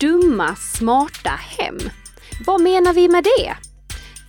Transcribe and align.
dumma, 0.00 0.56
smarta 0.56 1.30
hem. 1.30 1.78
Vad 2.46 2.60
menar 2.60 2.92
vi 2.92 3.08
med 3.08 3.24
det? 3.24 3.54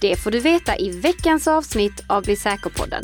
Det 0.02 0.16
får 0.16 0.32
du 0.32 0.40
veta 0.40 0.78
i 0.78 1.00
veckans 1.00 1.48
avsnitt 1.48 2.04
av 2.10 2.24
Bli 2.24 2.36
säker-podden. 2.36 3.04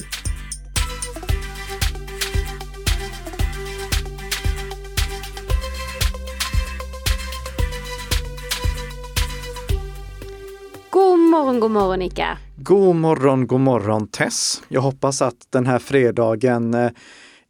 God 10.90 11.20
morgon, 11.20 11.60
god 11.60 11.72
morgon 11.72 12.02
Ika. 12.02 12.38
God 12.58 12.96
morgon, 12.96 13.48
god 13.48 13.60
morgon 13.60 14.08
Tess. 14.08 14.64
Jag 14.68 14.82
hoppas 14.82 15.22
att 15.22 15.48
den 15.50 15.66
här 15.66 15.80
fredagen 15.80 16.74
eh, 16.74 16.92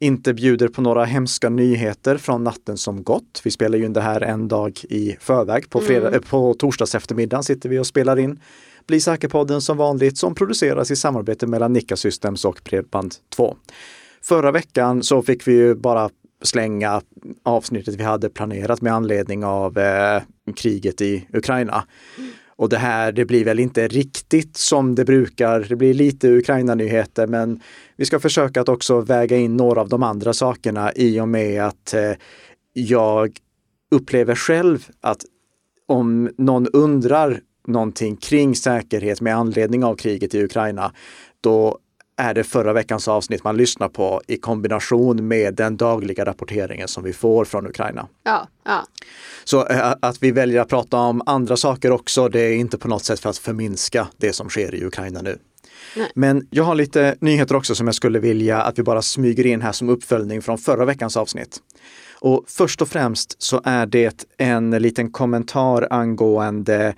inte 0.03 0.33
bjuder 0.33 0.67
på 0.67 0.81
några 0.81 1.05
hemska 1.05 1.49
nyheter 1.49 2.17
från 2.17 2.43
natten 2.43 2.77
som 2.77 3.03
gått. 3.03 3.41
Vi 3.43 3.51
spelar 3.51 3.77
ju 3.77 3.85
in 3.85 3.93
det 3.93 4.01
här 4.01 4.21
en 4.21 4.47
dag 4.47 4.79
i 4.89 5.17
förväg. 5.19 5.69
På, 5.69 5.81
fredag, 5.81 6.07
mm. 6.07 6.21
på 6.21 6.53
torsdags 6.53 6.95
eftermiddag 6.95 7.43
sitter 7.43 7.69
vi 7.69 7.79
och 7.79 7.87
spelar 7.87 8.19
in 8.19 8.39
Bli 8.87 8.99
säker-podden 8.99 9.61
som 9.61 9.77
vanligt 9.77 10.17
som 10.17 10.35
produceras 10.35 10.91
i 10.91 10.95
samarbete 10.95 11.47
mellan 11.47 11.73
Nika 11.73 11.95
Systems 11.95 12.45
och 12.45 12.59
Bredband2. 12.63 13.55
Förra 14.23 14.51
veckan 14.51 15.03
så 15.03 15.21
fick 15.21 15.47
vi 15.47 15.53
ju 15.53 15.75
bara 15.75 16.09
slänga 16.41 17.01
avsnittet 17.43 17.95
vi 17.95 18.03
hade 18.03 18.29
planerat 18.29 18.81
med 18.81 18.93
anledning 18.93 19.45
av 19.45 19.77
eh, 19.77 20.21
kriget 20.55 21.01
i 21.01 21.27
Ukraina. 21.33 21.83
Och 22.63 22.69
det 22.69 22.77
här, 22.77 23.11
det 23.11 23.25
blir 23.25 23.45
väl 23.45 23.59
inte 23.59 23.87
riktigt 23.87 24.57
som 24.57 24.95
det 24.95 25.05
brukar. 25.05 25.65
Det 25.69 25.75
blir 25.75 25.93
lite 25.93 26.27
Ukraina-nyheter, 26.27 27.27
men 27.27 27.59
vi 27.95 28.05
ska 28.05 28.19
försöka 28.19 28.61
att 28.61 28.69
också 28.69 29.01
väga 29.01 29.37
in 29.37 29.57
några 29.57 29.81
av 29.81 29.89
de 29.89 30.03
andra 30.03 30.33
sakerna 30.33 30.93
i 30.95 31.19
och 31.19 31.27
med 31.27 31.63
att 31.63 31.93
eh, 31.93 32.11
jag 32.73 33.37
upplever 33.91 34.35
själv 34.35 34.87
att 35.01 35.25
om 35.87 36.29
någon 36.37 36.67
undrar 36.67 37.39
någonting 37.67 38.15
kring 38.15 38.55
säkerhet 38.55 39.21
med 39.21 39.35
anledning 39.35 39.83
av 39.83 39.95
kriget 39.95 40.35
i 40.35 40.43
Ukraina, 40.43 40.93
då 41.41 41.77
är 42.17 42.33
det 42.33 42.43
förra 42.43 42.73
veckans 42.73 43.07
avsnitt 43.07 43.43
man 43.43 43.57
lyssnar 43.57 43.89
på 43.89 44.21
i 44.27 44.37
kombination 44.37 45.27
med 45.27 45.55
den 45.55 45.77
dagliga 45.77 46.25
rapporteringen 46.25 46.87
som 46.87 47.03
vi 47.03 47.13
får 47.13 47.45
från 47.45 47.67
Ukraina. 47.67 48.07
Ja, 48.23 48.47
ja. 48.65 48.85
Så 49.43 49.67
äh, 49.67 49.93
att 50.01 50.23
vi 50.23 50.31
väljer 50.31 50.61
att 50.61 50.69
prata 50.69 50.97
om 50.97 51.21
andra 51.25 51.57
saker 51.57 51.91
också, 51.91 52.29
det 52.29 52.39
är 52.39 52.55
inte 52.55 52.77
på 52.77 52.87
något 52.87 53.03
sätt 53.03 53.19
för 53.19 53.29
att 53.29 53.37
förminska 53.37 54.07
det 54.17 54.33
som 54.33 54.49
sker 54.49 54.75
i 54.75 54.85
Ukraina 54.85 55.21
nu. 55.21 55.37
Nej. 55.95 56.11
Men 56.15 56.47
jag 56.49 56.63
har 56.63 56.75
lite 56.75 57.15
nyheter 57.19 57.55
också 57.55 57.75
som 57.75 57.87
jag 57.87 57.95
skulle 57.95 58.19
vilja 58.19 58.61
att 58.61 58.79
vi 58.79 58.83
bara 58.83 59.01
smyger 59.01 59.45
in 59.45 59.61
här 59.61 59.71
som 59.71 59.89
uppföljning 59.89 60.41
från 60.41 60.57
förra 60.57 60.85
veckans 60.85 61.17
avsnitt. 61.17 61.59
Och 62.19 62.43
först 62.47 62.81
och 62.81 62.87
främst 62.87 63.41
så 63.41 63.61
är 63.63 63.85
det 63.85 64.25
en 64.37 64.69
liten 64.69 65.11
kommentar 65.11 65.87
angående 65.89 66.95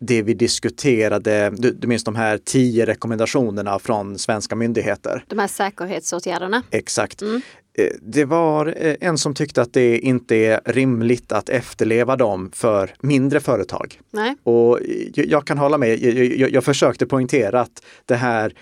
det 0.00 0.22
vi 0.22 0.34
diskuterade, 0.34 1.50
du, 1.50 1.70
du 1.70 1.88
minns 1.88 2.04
de 2.04 2.16
här 2.16 2.38
tio 2.38 2.86
rekommendationerna 2.86 3.78
från 3.78 4.18
svenska 4.18 4.56
myndigheter. 4.56 5.24
De 5.28 5.38
här 5.38 5.46
säkerhetsåtgärderna. 5.46 6.62
Exakt. 6.70 7.22
Mm. 7.22 7.40
Eh, 7.78 7.86
det 8.02 8.24
var 8.24 8.66
eh, 8.76 8.94
en 9.00 9.18
som 9.18 9.34
tyckte 9.34 9.62
att 9.62 9.72
det 9.72 9.98
inte 9.98 10.36
är 10.36 10.60
rimligt 10.64 11.32
att 11.32 11.48
efterleva 11.48 12.16
dem 12.16 12.50
för 12.54 12.94
mindre 13.00 13.40
företag. 13.40 14.00
Nej. 14.10 14.36
Och 14.42 14.78
jag 15.14 15.46
kan 15.46 15.58
hålla 15.58 15.78
med, 15.78 16.02
jag, 16.02 16.14
jag, 16.14 16.50
jag 16.50 16.64
försökte 16.64 17.06
poängtera 17.06 17.60
att 17.60 17.82
det 18.06 18.16
här 18.16 18.54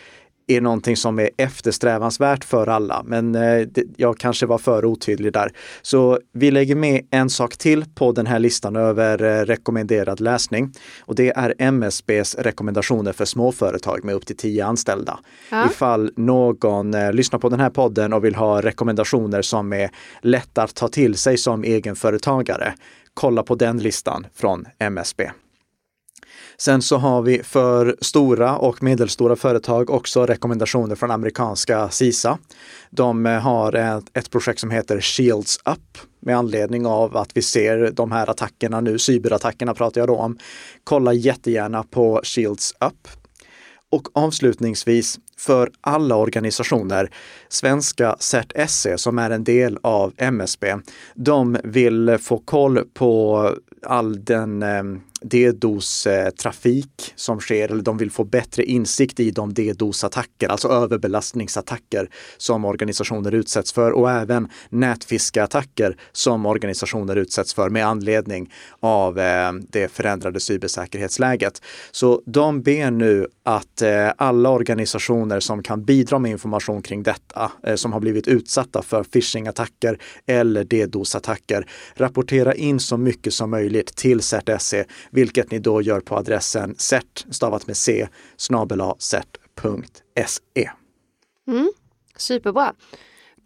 är 0.47 0.61
någonting 0.61 0.97
som 0.97 1.19
är 1.19 1.31
eftersträvansvärt 1.37 2.45
för 2.45 2.67
alla, 2.67 3.03
men 3.05 3.35
eh, 3.35 3.67
jag 3.97 4.19
kanske 4.19 4.47
var 4.47 4.59
för 4.59 4.85
otydlig 4.85 5.33
där. 5.33 5.53
Så 5.83 6.19
vi 6.33 6.51
lägger 6.51 6.75
med 6.75 7.07
en 7.11 7.31
sak 7.31 7.57
till 7.57 7.85
på 7.95 8.13
den 8.13 8.27
här 8.27 8.39
listan 8.39 8.77
över 8.77 9.23
eh, 9.23 9.45
rekommenderad 9.45 10.21
läsning 10.21 10.73
och 11.01 11.15
det 11.15 11.31
är 11.37 11.55
MSBs 11.59 12.35
rekommendationer 12.35 13.13
för 13.13 13.25
småföretag 13.25 14.05
med 14.05 14.15
upp 14.15 14.27
till 14.27 14.37
10 14.37 14.67
anställda. 14.67 15.19
Ja. 15.51 15.67
Ifall 15.67 16.11
någon 16.17 16.95
eh, 16.95 17.13
lyssnar 17.13 17.39
på 17.39 17.49
den 17.49 17.61
här 17.61 17.71
podden 17.71 18.13
och 18.13 18.25
vill 18.25 18.35
ha 18.35 18.63
rekommendationer 18.63 19.43
som 19.43 19.73
är 19.73 19.91
lätta 20.21 20.63
att 20.63 20.75
ta 20.75 20.89
till 20.89 21.15
sig 21.15 21.39
som 21.39 21.65
egenföretagare, 21.65 22.75
kolla 23.15 23.43
på 23.43 23.55
den 23.55 23.79
listan 23.79 24.27
från 24.35 24.67
MSB. 24.79 25.31
Sen 26.57 26.83
så 26.83 26.97
har 26.97 27.23
vi 27.23 27.43
för 27.43 27.97
stora 28.01 28.57
och 28.57 28.83
medelstora 28.83 29.37
företag 29.37 29.91
också 29.91 30.27
rekommendationer 30.27 30.95
från 30.95 31.11
amerikanska 31.11 31.89
CISA. 31.89 32.39
De 32.91 33.27
eh, 33.27 33.41
har 33.41 33.73
ett, 34.15 34.31
projekt 34.31 34.61
som 34.61 34.71
heter 34.71 35.01
Shields 35.01 35.59
Up 35.65 35.99
med 36.21 36.37
anledning 36.37 36.87
av 36.87 37.17
att 37.17 37.31
vi 37.35 37.43
ser 37.43 37.91
de 37.91 38.13
här 38.13 38.31
attackerna 38.31 38.81
nu, 38.81 38.99
cyberattackerna 38.99 39.75
pratar 39.75 40.01
jag 40.01 40.09
då 40.09 40.17
om. 40.17 40.39
Kolla 40.85 41.13
jättegärna 41.13 41.83
på 41.83 42.21
Shields 42.25 42.73
Up. 42.81 43.09
Och 43.91 44.09
avslutningsvis 44.15 45.19
för 45.39 45.71
alla 45.81 46.17
organisationer, 46.17 47.11
svenska 47.49 48.17
CERT-SE 48.19 48.99
som 48.99 49.19
är 49.19 49.31
en 49.31 49.45
del 49.45 49.79
av 49.83 50.13
MSB, 50.17 50.77
de 51.15 51.59
vill 51.65 52.19
få 52.19 52.39
koll 52.39 52.85
på 52.95 53.51
all 53.87 54.25
den 54.25 54.63
ehm, 54.63 55.01
DDoS-trafik 55.21 56.85
eh, 56.99 57.13
som 57.17 57.41
sker, 57.41 57.71
eller 57.71 57.83
de 57.83 57.99
vill 57.99 58.11
få 58.11 58.25
bättre 58.25 58.65
insikt 58.65 59.21
i 59.21 59.31
de 59.31 59.55
DDoS-attacker, 59.55 60.49
alltså 60.49 60.69
överbelastningsattacker 60.69 62.11
som 62.37 62.65
organisationer 62.65 63.35
utsätts 63.35 63.73
för 63.73 63.91
och 63.91 64.11
även 64.11 64.49
nätfiskeattacker 64.69 65.97
som 66.13 66.47
organisationer 66.47 67.17
utsätts 67.17 67.55
för 67.55 67.71
med 67.71 67.87
anledning 67.87 68.53
av 68.81 69.19
ehm, 69.19 69.67
det 69.71 69.89
förändrade 69.89 70.41
cybersäkerhetsläget. 70.41 71.63
Så 71.91 72.23
de 72.27 72.63
ber 72.63 72.91
nu 72.91 73.27
att 73.43 73.83
eh, 73.83 74.11
alla 74.17 74.51
organisationer 74.51 75.41
som 75.41 75.63
kan 75.63 75.85
bidra 75.85 76.19
med 76.19 76.31
information 76.31 76.83
kring 76.83 77.03
detta, 77.03 77.53
eh, 77.63 77.75
som 77.75 77.93
har 77.93 78.01
blivit 78.01 78.29
utsatta 78.29 78.83
för 78.83 79.03
phishing-attacker 79.03 79.99
eller 80.27 80.65
DDoS-attacker, 80.65 81.67
rapportera 81.95 82.55
in 82.55 82.81
så 82.81 82.97
mycket 82.97 83.35
som 83.35 83.51
möjligt 83.51 83.76
till 83.83 84.21
CERT-SE 84.21 84.85
vilket 85.11 85.51
ni 85.51 85.59
då 85.59 85.83
gör 85.83 86.01
på 86.01 86.17
adressen 86.17 86.75
cert, 86.79 87.27
stavat 87.31 87.67
med 87.67 87.77
c, 87.77 88.09
cert.se. 88.99 90.71
Mm, 91.49 91.73
superbra. 92.17 92.75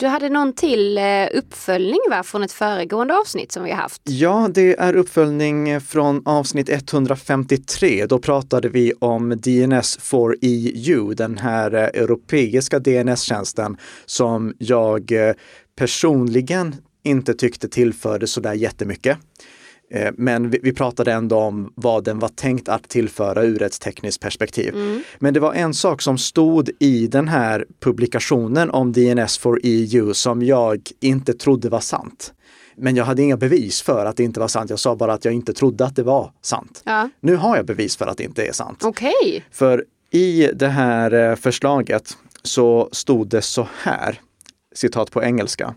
Du 0.01 0.07
hade 0.07 0.29
någon 0.29 0.53
till 0.53 0.99
eh, 0.99 1.05
uppföljning 1.35 2.01
va, 2.11 2.23
från 2.23 2.43
ett 2.43 2.53
föregående 2.53 3.15
avsnitt 3.15 3.53
som 3.53 3.65
vi 3.65 3.71
har 3.71 3.77
haft? 3.77 4.03
Ja, 4.05 4.49
det 4.55 4.81
är 4.81 4.97
uppföljning 4.97 5.81
från 5.81 6.23
avsnitt 6.25 6.69
153. 6.69 8.07
Då 8.07 8.19
pratade 8.19 8.69
vi 8.69 8.93
om 8.99 9.29
DNS 9.29 9.99
for 10.01 10.37
EU, 10.43 11.15
den 11.15 11.39
här 11.39 11.75
eh, 11.75 12.03
europeiska 12.03 12.79
DNS-tjänsten 12.79 13.77
som 14.07 14.55
jag 14.59 15.13
eh, 15.13 15.35
personligen 15.77 16.75
inte 17.03 17.35
tyckte 17.35 17.69
tillförde 17.69 18.27
sådär 18.27 18.55
jättemycket. 18.55 19.19
Eh, 19.91 20.13
men 20.17 20.51
vi, 20.51 20.73
pratade 20.73 21.13
ändå 21.13 21.37
om 21.37 21.73
vad 21.75 22.05
den 22.05 22.19
var 22.19 22.29
tänkt 22.29 22.69
att 22.69 22.89
tillföra 22.89 23.43
ur 23.43 23.63
ett 23.63 23.81
tekniskt 23.81 24.21
perspektiv. 24.21 24.75
Mm. 24.75 25.03
Men 25.19 25.35
det 25.35 25.41
var 25.41 25.55
en 25.55 25.75
sak 25.75 26.03
som 26.03 26.19
stod 26.19 26.71
i 26.79 27.07
den 27.07 27.29
här 27.29 27.67
publikationen 27.81 28.71
om 28.71 28.93
DNS 28.93 29.39
for 29.39 29.61
EU 29.63 30.15
som 30.15 30.43
jag 30.43 30.81
inte 31.01 31.33
trodde 31.33 31.69
var 31.69 31.81
sant. 31.81 32.33
Men 32.77 32.97
jag 32.97 33.05
hade 33.05 33.23
inga 33.23 33.37
bevis 33.37 33.83
för 33.83 34.07
att 34.07 34.17
det 34.17 34.25
inte 34.25 34.41
var 34.41 34.49
sant. 34.49 34.71
Jag 34.71 34.79
sa 34.79 34.97
bara 34.97 35.13
att 35.13 35.25
jag 35.25 35.35
inte 35.35 35.53
trodde 35.53 35.85
att 35.85 35.97
det 35.97 36.03
var 36.03 36.33
sant. 36.43 36.83
Ja. 36.85 37.09
Nu 37.21 37.37
har 37.37 37.57
jag 37.57 37.67
bevis 37.67 37.97
för 37.97 38.07
att 38.07 38.17
det 38.17 38.25
inte 38.25 38.47
är 38.47 38.53
sant. 38.53 38.85
Okay. 38.85 39.43
För 39.51 39.85
i 40.11 40.51
det 40.55 40.69
här 40.69 41.31
eh, 41.31 41.37
förslaget 41.37 42.17
så 42.43 42.89
stod 42.93 43.29
det 43.29 43.43
så 43.43 43.69
här, 43.83 44.21
citat 44.75 45.11
på 45.11 45.23
engelska. 45.23 45.75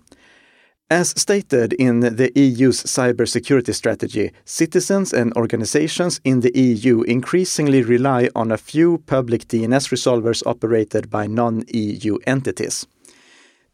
As 0.90 1.20
stated 1.20 1.74
in 1.74 2.02
the 2.02 2.32
EU's 2.36 2.84
cybersecurity 2.86 3.74
strategy, 3.74 4.32
citizens 4.46 5.14
and 5.14 5.34
organizations 5.38 6.22
in 6.24 6.42
the 6.42 6.52
EU 6.60 7.04
increasingly 7.04 7.84
rely 7.84 8.30
on 8.36 8.52
a 8.52 8.58
few 8.58 8.98
public 8.98 9.48
DNS 9.48 9.92
resolvers 9.92 10.44
operated 10.46 11.10
by 11.10 11.28
non-EU 11.28 12.20
entities. 12.26 12.88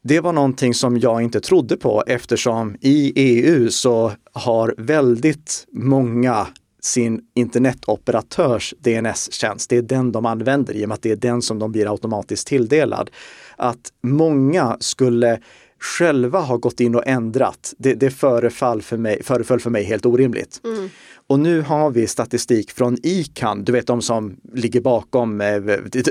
Det 0.03 0.19
var 0.19 0.33
någonting 0.33 0.73
som 0.73 0.99
jag 0.99 1.21
inte 1.21 1.41
trodde 1.41 1.77
på 1.77 2.03
eftersom 2.07 2.75
i 2.81 3.13
EU 3.15 3.69
så 3.69 4.11
har 4.33 4.75
väldigt 4.77 5.67
många 5.71 6.47
sin 6.81 7.21
internetoperatörs 7.35 8.73
DNS-tjänst. 8.79 9.69
Det 9.69 9.77
är 9.77 9.81
den 9.81 10.11
de 10.11 10.25
använder 10.25 10.75
i 10.75 10.85
och 10.85 10.89
med 10.89 10.95
att 10.95 11.01
det 11.01 11.11
är 11.11 11.15
den 11.15 11.41
som 11.41 11.59
de 11.59 11.71
blir 11.71 11.91
automatiskt 11.91 12.47
tilldelad. 12.47 13.09
Att 13.57 13.91
många 14.03 14.77
skulle 14.79 15.39
själva 15.79 16.39
har 16.39 16.57
gått 16.57 16.79
in 16.79 16.95
och 16.95 17.07
ändrat, 17.07 17.73
det, 17.77 17.93
det 17.93 18.11
förefall 18.11 18.81
för 18.81 18.97
mig, 18.97 19.23
föreföll 19.23 19.59
för 19.59 19.69
mig 19.69 19.83
helt 19.83 20.05
orimligt. 20.05 20.61
Mm. 20.63 20.89
Och 21.29 21.39
nu 21.39 21.61
har 21.61 21.91
vi 21.91 22.07
statistik 22.07 22.71
från 22.71 22.97
ICAN, 23.03 23.63
du 23.63 23.71
vet 23.71 23.87
de 23.87 24.01
som 24.01 24.37
ligger 24.53 24.81
bakom, 24.81 25.41
eh, 25.41 25.61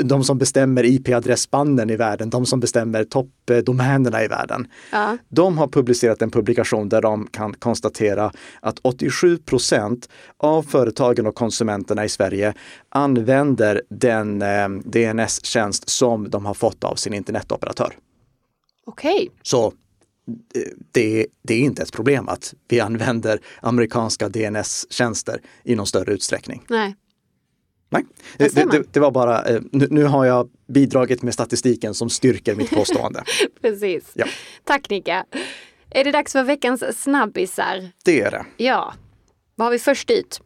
de 0.03 0.25
som 0.25 0.39
bestämmer 0.39 0.85
IP-adressbanden 0.85 1.91
i 1.91 1.97
världen, 1.97 2.31
de 2.31 2.47
som 2.47 2.61
bestämmer 2.61 3.05
toppdomänerna 3.05 4.25
i 4.25 4.29
världen. 4.29 4.67
Ja. 4.93 5.19
De 5.29 5.59
har 5.59 5.69
publicerat 5.69 6.23
en 6.23 6.31
publikation 6.31 6.89
där 6.89 7.03
de 7.03 7.27
kan 7.27 7.55
konstatera 7.55 8.33
att 8.61 8.79
87 8.83 9.39
procent 9.39 10.09
av 10.37 10.63
företagen 10.63 11.27
och 11.27 11.35
konsumenterna 11.35 12.05
i 12.05 12.09
Sverige 12.09 12.55
använder 12.89 13.83
den 13.91 14.43
eh, 14.43 14.69
DNS-tjänst 14.69 15.89
som 15.89 16.31
de 16.31 16.47
har 16.47 16.55
fått 16.55 16.85
av 16.85 16.95
sin 16.95 17.15
internetoperatör. 17.15 17.95
Okej. 18.89 19.31
Så 19.43 19.67
eh, 19.67 20.63
det, 20.93 21.27
det 21.43 21.55
är 21.55 21.61
inte 21.61 21.83
ett 21.83 21.93
problem 21.93 22.29
att 22.29 22.55
vi 22.69 22.81
använder 22.81 23.41
amerikanska 23.61 24.29
DNS-tjänster 24.29 25.41
i 25.65 25.75
någon 25.75 25.87
större 25.87 26.13
utsträckning. 26.13 26.65
Nej. 26.69 26.97
Nej, 27.91 28.05
det, 28.37 28.71
det, 28.71 28.93
det 28.93 29.01
var 29.01 29.11
bara, 29.11 29.45
eh, 29.45 29.61
nu, 29.73 29.87
nu 29.91 30.05
har 30.05 30.25
jag 30.25 30.49
bidragit 30.67 31.23
med 31.23 31.35
statistiken 31.35 31.95
som 31.95 32.11
styrker 32.11 32.55
mitt 32.55 32.71
påstående. 32.71 33.25
Precis. 33.61 34.05
Ja. 34.15 34.27
Tack 34.65 34.91
Nika. 34.91 35.25
Är 35.91 36.05
det 36.05 36.13
dags 36.13 36.33
för 36.33 36.43
veckans 36.43 37.03
snabbisar? 37.03 37.91
Det 38.05 38.21
är 38.21 38.31
det. 38.31 38.47
Ja. 38.57 38.95
Vad 39.55 39.67
har 39.67 39.73
vi 39.73 39.79
först 39.79 40.11
ut? 40.11 40.41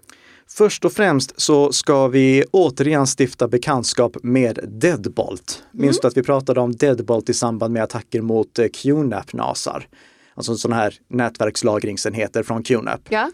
Först 0.55 0.85
och 0.85 0.93
främst 0.93 1.41
så 1.41 1.73
ska 1.73 2.09
vi 2.09 2.45
återigen 2.51 3.07
stifta 3.19 3.49
bekantskap 3.49 4.17
med 4.23 4.59
Deadbolt. 4.69 5.63
Minns 5.71 6.01
du 6.01 6.09
att 6.09 6.17
vi 6.17 6.23
pratade 6.23 6.61
om 6.61 6.73
Deadbolt 6.73 7.29
i 7.29 7.35
samband 7.35 7.75
med 7.75 7.83
attacker 7.83 8.21
mot 8.21 8.59
eh, 8.59 8.67
QNAP-nasar? 8.67 9.89
Alltså 10.35 10.57
sådana 10.57 10.83
här 10.83 10.95
nätverkslagringsenheter 11.09 12.43
från 12.43 12.63
QNAP. 12.63 13.01
Ja. 13.09 13.31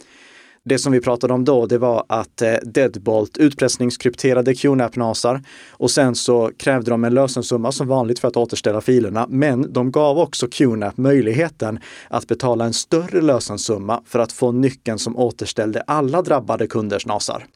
Det 0.64 0.78
som 0.78 0.93
vi 0.93 1.00
pratade 1.00 1.32
om 1.34 1.44
då, 1.44 1.66
det 1.66 1.78
var 1.78 2.05
att 2.08 2.43
eh, 2.43 2.55
Deadbolt 2.62 3.38
utpressningskrypterade 3.38 4.55
QNAP-nasar 4.55 5.43
och 5.70 5.90
sen 5.90 6.14
så 6.14 6.50
krävde 6.58 6.90
de 6.90 7.05
en 7.05 7.14
lösensumma 7.14 7.72
som 7.72 7.88
vanligt 7.88 8.19
för 8.19 8.28
att 8.28 8.37
återställa 8.37 8.81
filerna. 8.81 9.26
Men 9.28 9.72
de 9.72 9.93
gav 9.93 10.19
också 10.19 10.49
QNAP 10.49 10.96
möjligheten 10.96 11.78
att 12.10 12.26
betala 12.26 12.64
en 12.64 12.72
större 12.72 13.20
lösensumma 13.20 14.02
för 14.06 14.19
att 14.19 14.32
få 14.32 14.52
nyckeln 14.52 14.99
som 14.99 15.16
återställde 15.16 15.81
alla 15.81 16.22
drabbade 16.22 16.66
kunders 16.66 17.06
nasar. 17.06 17.46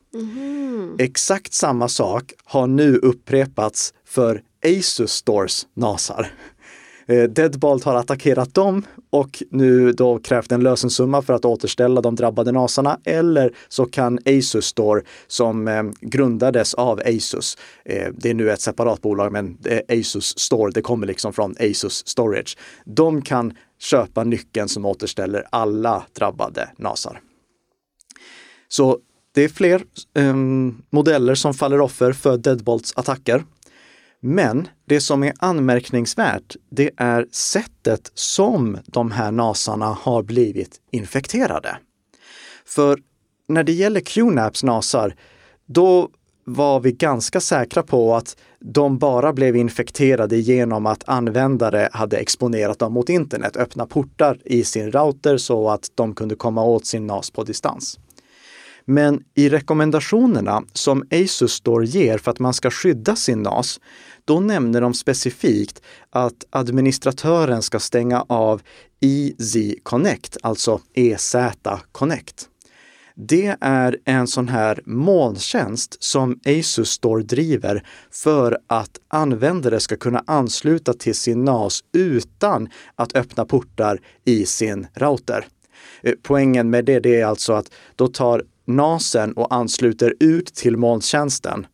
Exakt 0.99 1.55
samma 1.55 1.89
sak 1.89 2.33
har 2.45 2.67
nu 2.67 2.97
upprepats 2.97 3.95
för 4.07 4.43
Asus 4.65 5.13
Stores 5.13 5.67
nasar. 5.75 6.33
Eh, 7.07 7.23
Deadbolt 7.23 7.85
har 7.85 7.95
attackerat 7.95 8.55
dem 8.55 8.83
och 9.11 9.43
nu 9.51 9.93
då 9.93 10.19
krävt 10.19 10.53
en 10.53 10.63
lösensumma 10.63 11.23
för 11.23 11.35
att 11.35 11.45
återställa 11.45 12.01
de 12.01 12.17
drabbade 12.17 12.53
nasarna. 12.53 12.99
Eller 13.05 13.53
så 13.69 13.85
kan 13.85 14.19
Asus 14.27 14.65
Store, 14.65 15.03
som 15.27 15.69
eh, 15.69 15.83
grundades 16.01 16.75
av 16.75 17.01
Asus, 17.07 17.59
eh, 17.85 18.09
det 18.13 18.31
är 18.31 18.35
nu 18.35 18.51
ett 18.51 18.61
separat 18.61 19.03
bolag, 19.03 19.33
men 19.33 19.59
Asus 19.89 20.39
Store, 20.39 20.71
det 20.75 20.83
kommer 20.83 21.07
liksom 21.07 21.33
från 21.33 21.55
Asus 21.61 22.07
Storage. 22.07 22.59
De 22.85 23.23
kan 23.23 23.53
köpa 23.81 24.25
nyckeln 24.25 24.69
som 24.69 24.87
återställer 24.87 25.47
alla 25.51 26.03
drabbade 26.13 26.69
nasar. 26.79 27.21
Så 28.69 28.99
det 29.35 29.45
är 29.45 29.49
fler 29.49 29.83
ehm, 30.15 30.83
modeller 30.91 31.35
som 31.35 31.55
faller 31.55 31.81
offer 31.81 32.13
för 32.13 32.37
Deadbolts 32.37 32.93
attacker. 32.97 33.45
Men 34.25 34.69
det 34.85 35.01
som 35.01 35.23
är 35.23 35.33
anmärkningsvärt, 35.39 36.57
det 36.71 36.91
är 36.97 37.27
sättet 37.33 38.11
som 38.15 38.79
de 38.87 39.11
här 39.11 39.31
nasarna 39.31 39.87
har 39.87 40.23
blivit 40.23 40.81
infekterade. 40.91 41.77
För 42.67 42.99
när 43.49 43.65
det 43.65 43.73
gäller 43.73 44.01
QNAPs 44.01 44.63
nasar, 44.63 45.15
då 45.67 46.09
var 46.45 46.81
vi 46.81 46.93
ganska 46.93 47.41
säkra 47.41 47.83
på 47.83 48.15
att 48.15 48.37
de 48.61 48.99
bara 48.99 49.33
blev 49.33 49.57
infekterade 49.57 50.37
genom 50.37 50.87
att 50.87 51.09
användare 51.09 51.89
hade 51.93 52.17
exponerat 52.17 52.79
dem 52.79 52.93
mot 52.93 53.09
internet, 53.09 53.57
öppna 53.57 53.87
portar 53.87 54.39
i 54.45 54.65
sin 54.65 54.93
router 54.93 55.37
så 55.37 55.71
att 55.71 55.91
de 55.95 56.15
kunde 56.15 56.35
komma 56.35 56.65
åt 56.65 56.87
sin 56.87 57.07
NAS 57.07 57.31
på 57.31 57.45
distans. 57.45 57.99
Men 58.85 59.25
i 59.35 59.49
rekommendationerna 59.49 60.63
som 60.73 61.05
Asus 61.11 61.53
Store 61.53 61.87
ger 61.87 62.19
för 62.19 62.31
att 62.31 62.39
man 62.39 62.55
ska 62.55 62.71
skydda 62.71 63.17
sin 63.17 63.43
NAS, 63.43 63.81
då 64.25 64.41
nämner 64.41 64.81
de 64.81 64.95
specifikt 64.95 65.83
att 66.11 66.45
administratören 66.51 67.63
ska 67.63 67.79
stänga 67.81 68.25
av 68.29 68.63
EZ 69.01 69.57
Connect, 69.83 70.37
alltså 70.43 70.81
EZ 70.95 71.37
Connect. 71.93 72.49
Det 73.15 73.57
är 73.61 73.99
en 74.05 74.27
sån 74.27 74.49
här 74.49 74.81
molntjänst 74.85 76.03
som 76.03 76.41
Asus 76.47 76.91
Store 76.91 77.23
driver 77.23 77.87
för 78.11 78.59
att 78.67 79.01
användare 79.09 79.81
ska 79.81 79.97
kunna 79.97 80.25
ansluta 80.27 80.93
till 80.93 81.15
sin 81.15 81.45
NAS 81.45 81.85
utan 81.93 82.69
att 82.95 83.17
öppna 83.17 83.45
portar 83.45 84.01
i 84.25 84.47
sin 84.47 84.87
router. 84.95 85.47
Eh, 86.03 86.15
poängen 86.23 86.71
med 86.71 86.85
det, 86.85 87.01
det 87.01 87.21
är 87.21 87.27
alltså 87.27 87.53
att 87.53 87.73
då 87.97 88.09
tar 88.09 88.43
NASen 88.65 89.33
och 89.33 89.55
ansluter 89.55 90.15
ut 90.21 90.55
till 90.55 90.77
molntjänsten 90.77 91.67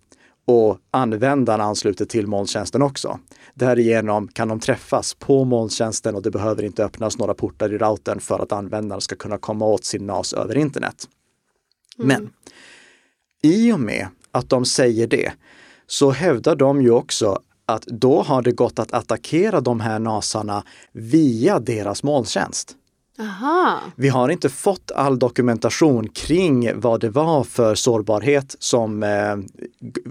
och 0.47 0.79
användaren 0.91 1.61
ansluter 1.61 2.05
till 2.05 2.27
molntjänsten 2.27 2.83
också. 2.83 3.19
Därigenom 3.55 4.29
kan 4.29 4.49
de 4.49 4.61
träffas 4.61 5.15
på 5.15 5.45
molntjänsten 5.45 6.15
och 6.15 6.23
det 6.23 6.31
behöver 6.31 6.63
inte 6.63 6.85
öppnas 6.85 7.19
några 7.19 7.35
portar 7.35 7.73
i 7.73 7.79
routern 7.79 8.21
för 8.21 8.39
att 8.39 8.53
användaren 8.53 9.01
ska 9.01 9.17
kunna 9.17 9.39
komma 9.39 9.67
åt 9.67 9.85
sin 9.85 10.07
NAS 10.07 10.33
över 10.33 10.57
internet. 10.57 11.09
Men 11.97 12.31
i 13.43 13.73
och 13.73 13.81
med 13.81 14.09
att 14.31 14.51
de 14.51 14.65
säger 14.65 15.07
det 15.07 15.33
så 15.87 16.11
hävdar 16.11 16.57
de 16.57 16.83
ju 16.83 16.91
också 16.91 17.39
att 17.67 17.87
då 17.87 18.23
har 18.23 18.43
det 18.43 18.53
gått 18.53 18.79
att 18.79 18.93
attackera 18.93 19.61
de 19.61 19.81
här 19.81 19.99
NASarna 19.99 20.65
via 20.93 21.59
deras 21.59 22.03
molntjänst. 22.03 22.77
Aha. 23.21 23.81
Vi 23.97 24.09
har 24.09 24.29
inte 24.29 24.49
fått 24.49 24.91
all 24.91 25.19
dokumentation 25.19 26.09
kring 26.09 26.81
vad 26.81 27.01
det 27.01 27.11
var 27.11 27.45
för 27.45 27.75
sårbarhet 27.75 28.57
som 28.59 29.03
eh, 29.03 29.37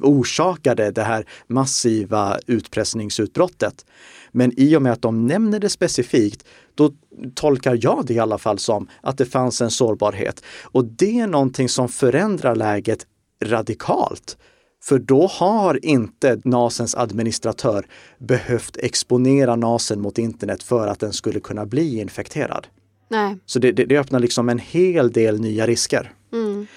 orsakade 0.01 0.91
det 0.91 1.03
här 1.03 1.25
massiva 1.47 2.39
utpressningsutbrottet. 2.47 3.85
Men 4.31 4.59
i 4.59 4.75
och 4.75 4.81
med 4.81 4.93
att 4.93 5.01
de 5.01 5.27
nämner 5.27 5.59
det 5.59 5.69
specifikt, 5.69 6.43
då 6.75 6.91
tolkar 7.35 7.79
jag 7.81 8.05
det 8.05 8.13
i 8.13 8.19
alla 8.19 8.37
fall 8.37 8.59
som 8.59 8.87
att 9.01 9.17
det 9.17 9.25
fanns 9.25 9.61
en 9.61 9.71
sårbarhet. 9.71 10.43
Och 10.63 10.85
det 10.85 11.19
är 11.19 11.27
någonting 11.27 11.69
som 11.69 11.89
förändrar 11.89 12.55
läget 12.55 13.05
radikalt. 13.43 14.37
För 14.83 14.99
då 14.99 15.27
har 15.27 15.85
inte 15.85 16.41
NASens 16.43 16.95
administratör 16.95 17.85
behövt 18.17 18.77
exponera 18.77 19.55
NASen 19.55 20.01
mot 20.01 20.17
internet 20.17 20.63
för 20.63 20.87
att 20.87 20.99
den 20.99 21.13
skulle 21.13 21.39
kunna 21.39 21.65
bli 21.65 21.99
infekterad. 21.99 22.67
Nej. 23.07 23.37
Så 23.45 23.59
det, 23.59 23.71
det, 23.71 23.85
det 23.85 23.97
öppnar 23.97 24.19
liksom 24.19 24.49
en 24.49 24.59
hel 24.59 25.11
del 25.11 25.39
nya 25.41 25.67
risker. 25.67 26.11
Mm. 26.33 26.67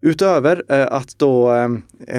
Utöver 0.00 0.64
eh, 0.68 0.86
att 0.92 1.18
då 1.18 1.52
eh, 1.52 1.68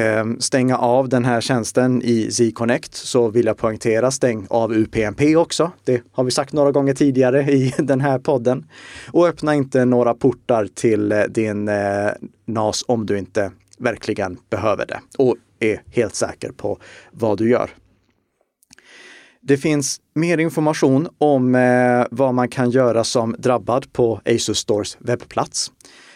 eh, 0.02 0.26
stänga 0.40 0.78
av 0.78 1.10
den 1.10 1.26
här 1.26 1.42
tjänsten 1.42 2.02
i 2.02 2.32
Z-Connect 2.32 2.96
så 2.96 3.30
vill 3.30 3.46
jag 3.46 3.58
poängtera 3.58 4.12
stäng 4.12 4.48
av 4.50 4.74
UPnP 4.74 5.22
också. 5.38 5.72
Det 5.84 6.02
har 6.12 6.24
vi 6.24 6.32
sagt 6.32 6.54
några 6.54 6.72
gånger 6.72 6.94
tidigare 6.94 7.42
i 7.42 7.74
den 7.78 8.02
här 8.02 8.20
podden. 8.20 8.66
Och 9.12 9.28
öppna 9.28 9.56
inte 9.56 9.86
några 9.86 10.14
portar 10.14 10.68
till 10.74 11.12
eh, 11.12 11.22
din 11.22 11.68
eh, 11.68 12.10
NAS 12.46 12.84
om 12.88 13.06
du 13.06 13.18
inte 13.18 13.52
verkligen 13.78 14.38
behöver 14.50 14.86
det 14.86 15.00
och 15.18 15.36
är 15.60 15.82
helt 15.92 16.16
säker 16.16 16.52
på 16.52 16.80
vad 17.12 17.38
du 17.38 17.50
gör. 17.50 17.70
Det 19.48 19.58
finns 19.58 20.02
mer 20.14 20.38
information 20.38 21.08
om 21.18 21.56
eh, 21.56 22.06
vad 22.12 22.34
man 22.34 22.50
kan 22.50 22.70
göra 22.70 23.04
som 23.04 23.36
drabbad 23.40 23.94
på 23.94 24.22
Asus 24.26 24.58
Stores 24.58 24.98
webbplats. 25.00 25.72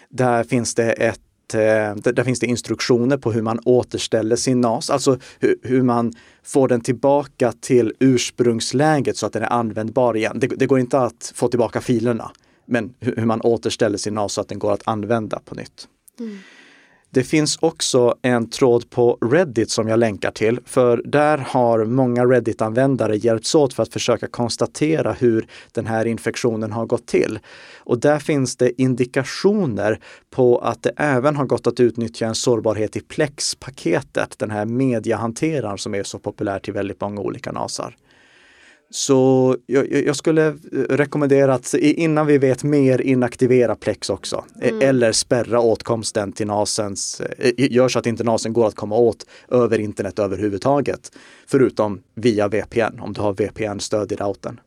Där 0.10 0.44
finns 0.44 0.76
det 0.76 0.92
ett 0.92 1.54
eh, 1.54 1.96
där 1.96 2.24
finns 2.24 2.40
det 2.40 2.48
instruktioner 2.48 3.18
på 3.18 3.32
hur 3.32 3.42
man 3.42 3.60
återställer 3.66 4.36
sin 4.36 4.62
NAS, 4.62 4.90
alltså 4.90 5.20
hur, 5.40 5.56
hur 5.64 5.82
man 5.82 6.14
får 6.44 6.68
den 6.68 6.82
tillbaka 6.82 7.54
till 7.62 7.94
ursprungsläget 8.00 9.18
så 9.18 9.26
att 9.26 9.34
den 9.34 9.44
är 9.44 9.54
användbar 9.54 10.18
igen. 10.18 10.40
Det, 10.40 10.48
det 10.48 10.66
går 10.66 10.80
inte 10.80 11.00
att 11.00 11.32
få 11.36 11.48
tillbaka 11.48 11.82
filerna, 11.82 12.32
men 12.66 12.94
hur, 13.00 13.16
hur 13.16 13.26
man 13.26 13.42
återställer 13.42 13.98
sin 13.98 14.14
NAS 14.14 14.34
så 14.34 14.42
att 14.42 14.48
den 14.48 14.60
går 14.60 14.72
att 14.72 14.84
använda 14.86 15.40
på 15.46 15.56
nytt. 15.56 15.88
Mm. 16.20 16.38
Det 17.14 17.24
finns 17.24 17.58
också 17.62 18.16
en 18.22 18.50
tråd 18.50 18.90
på 18.90 19.18
Reddit 19.22 19.70
som 19.70 19.88
jag 19.88 20.00
länkar 20.00 20.32
till, 20.32 20.60
för 20.66 21.02
där 21.06 21.38
har 21.38 21.86
många 21.86 22.26
Reddit-användare 22.26 23.16
hjälpts 23.16 23.56
åt 23.56 23.74
för 23.74 23.84
att 23.84 23.94
försöka 23.94 24.28
konstatera 24.28 25.14
hur 25.14 25.48
den 25.72 25.86
här 25.86 26.06
infektionen 26.06 26.72
har 26.72 26.86
gått 26.86 27.06
till. 27.06 27.40
Och 27.78 28.00
där 28.00 28.20
finns 28.20 28.56
det 28.56 28.82
indikationer 28.82 30.00
på 30.30 30.58
att 30.58 30.84
det 30.84 30.94
även 30.98 31.36
har 31.36 31.46
gått 31.46 31.68
att 31.68 31.80
utnyttja 31.80 32.26
en 32.26 32.36
sårbarhet 32.36 32.96
i 32.96 33.00
Plex-paketet, 33.00 34.40
den 34.40 34.52
här 34.52 34.66
mediehanteraren 34.66 35.78
som 35.78 35.96
är 35.96 36.04
så 36.04 36.20
populär 36.20 36.60
till 36.60 36.74
väldigt 36.74 37.02
många 37.02 37.22
olika 37.22 37.52
NASar. 37.52 37.96
Så 38.92 39.58
jag, 39.66 39.92
jag, 39.92 40.16
skulle 40.16 40.52
rekommendera 40.90 41.54
att 41.54 41.74
innan 41.74 42.28
vi 42.28 42.38
vet 42.38 42.64
mer 42.64 43.02
inaktivera 43.02 43.76
Plex 43.76 44.10
också. 44.10 44.46
Mm. 44.62 44.82
Eller 44.82 45.12
spärra 45.12 45.60
åtkomsten 45.60 46.32
till 46.32 46.48
NASens, 46.48 47.22
gör 47.58 47.88
så 47.88 48.00
att 48.00 48.06
inte 48.06 48.24
NASen 48.24 48.54
går 48.54 48.68
att 48.68 48.76
komma 48.76 48.96
åt 48.96 49.26
över 49.48 49.80
internet 49.80 50.20
överhuvudtaget. 50.20 51.12
Förutom 51.48 52.02
via 52.16 52.48
VPN, 52.48 53.00
om 53.00 53.14
du 53.14 53.22
har 53.22 53.34
VPN-stöd 53.34 54.12
i 54.12 54.16
routern. 54.16 54.60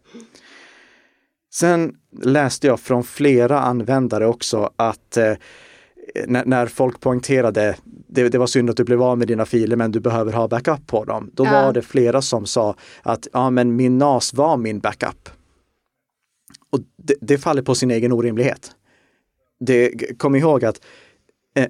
Sen 1.55 1.95
läste 2.23 2.67
jag 2.67 2.81
från 2.81 3.05
flera 3.05 3.61
användare 3.61 4.27
också 4.27 4.71
att 4.77 5.17
eh, 5.17 5.33
när, 6.27 6.45
när, 6.45 6.67
folk 6.67 7.01
poängterade 7.01 7.77
det, 7.85 8.29
det 8.29 8.39
var 8.39 8.47
synd 8.47 8.71
att 8.71 8.77
du 8.77 8.85
blev 8.85 9.03
av 9.03 9.19
med 9.19 9.29
dina 9.29 9.47
filer 9.47 9.77
men 9.77 9.93
du 9.93 10.01
behöver 10.01 10.33
ha 10.33 10.49
backup 10.49 10.87
på 10.87 11.05
dem. 11.05 11.31
Då 11.33 11.45
ja. 11.45 11.51
var 11.51 11.73
det 11.73 11.83
flera 11.83 12.23
som 12.23 12.47
sa 12.47 12.77
att 13.03 13.29
ja 13.33 13.51
men 13.51 13.77
min 13.77 13.99
NAS 13.99 14.35
var 14.35 14.57
min 14.57 14.81
backup. 14.81 15.29
Och 16.71 16.81
det, 16.97 17.15
det 17.21 17.39
faller 17.39 17.63
på 17.63 17.75
sin 17.75 17.91
egen 17.91 18.13
orimlighet. 18.13 18.71
Det, 19.61 19.91
kom 20.19 20.35
ihåg 20.35 20.65
att 20.65 20.81
eh, 21.55 21.67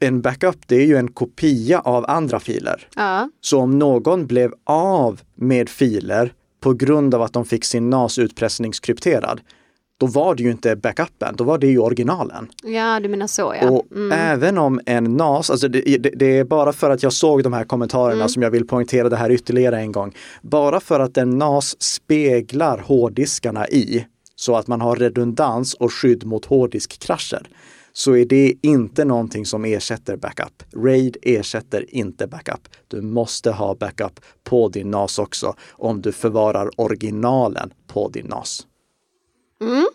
en 0.00 0.20
backup 0.20 0.56
det 0.66 0.76
är 0.76 0.86
ju 0.86 0.96
en 0.96 1.08
kopia 1.08 1.80
av 1.80 2.04
andra 2.10 2.40
filer. 2.40 2.88
Ja. 2.96 3.30
Så 3.40 3.60
om 3.60 3.78
någon 3.78 4.26
blev 4.26 4.54
av 4.64 5.20
med 5.34 5.68
filer 5.68 6.32
på 6.60 6.72
grund 6.72 7.14
av 7.14 7.22
att 7.22 7.32
de 7.32 7.44
fick 7.44 7.64
sin 7.64 7.90
NAS 7.90 8.18
utpressningskrypterad, 8.18 9.40
då 10.00 10.06
var 10.06 10.34
det 10.34 10.42
ju 10.42 10.50
inte 10.50 10.76
backupen, 10.76 11.36
då 11.36 11.44
var 11.44 11.58
det 11.58 11.66
ju 11.66 11.78
originalen. 11.78 12.48
Ja, 12.62 13.00
du 13.00 13.08
menar 13.08 13.26
så 13.26 13.54
ja. 13.60 13.70
Och 13.70 13.86
mm. 13.92 14.12
även 14.12 14.58
om 14.58 14.80
en 14.86 15.04
NAS, 15.04 15.50
alltså 15.50 15.68
det, 15.68 15.80
det, 15.80 16.10
det, 16.14 16.38
är 16.38 16.44
bara 16.44 16.72
för 16.72 16.90
att 16.90 17.02
jag 17.02 17.12
såg 17.12 17.42
de 17.42 17.52
här 17.52 17.64
kommentarerna 17.64 18.14
mm. 18.14 18.28
som 18.28 18.42
jag 18.42 18.50
vill 18.50 18.66
poängtera 18.66 19.08
det 19.08 19.16
här 19.16 19.30
ytterligare 19.30 19.80
en 19.80 19.92
gång. 19.92 20.14
Bara 20.42 20.80
för 20.80 21.00
att 21.00 21.16
en 21.16 21.38
NAS 21.38 21.82
speglar 21.82 22.78
hårddiskarna 22.78 23.68
i, 23.68 24.06
så 24.36 24.56
att 24.56 24.66
man 24.66 24.80
har 24.80 24.96
redundans 24.96 25.74
och 25.74 25.92
skydd 25.92 26.26
mot 26.26 26.44
hårddiskkrascher, 26.44 27.48
så 27.92 28.16
är 28.16 28.24
det 28.24 28.54
inte 28.62 29.04
någonting 29.04 29.46
som 29.46 29.64
ersätter 29.64 30.16
backup. 30.16 30.62
RAID 30.76 31.16
ersätter 31.22 31.94
inte 31.94 32.26
backup. 32.26 32.68
Du 32.88 33.02
måste 33.02 33.50
ha 33.50 33.74
backup 33.74 34.20
på 34.44 34.68
din 34.68 34.90
NAS 34.90 35.18
också 35.18 35.54
om 35.70 36.02
du 36.02 36.12
förvarar 36.12 36.80
originalen 36.80 37.70
på 37.86 38.08
din 38.08 38.26
NAS. 38.26 38.66
Mm. 39.60 39.86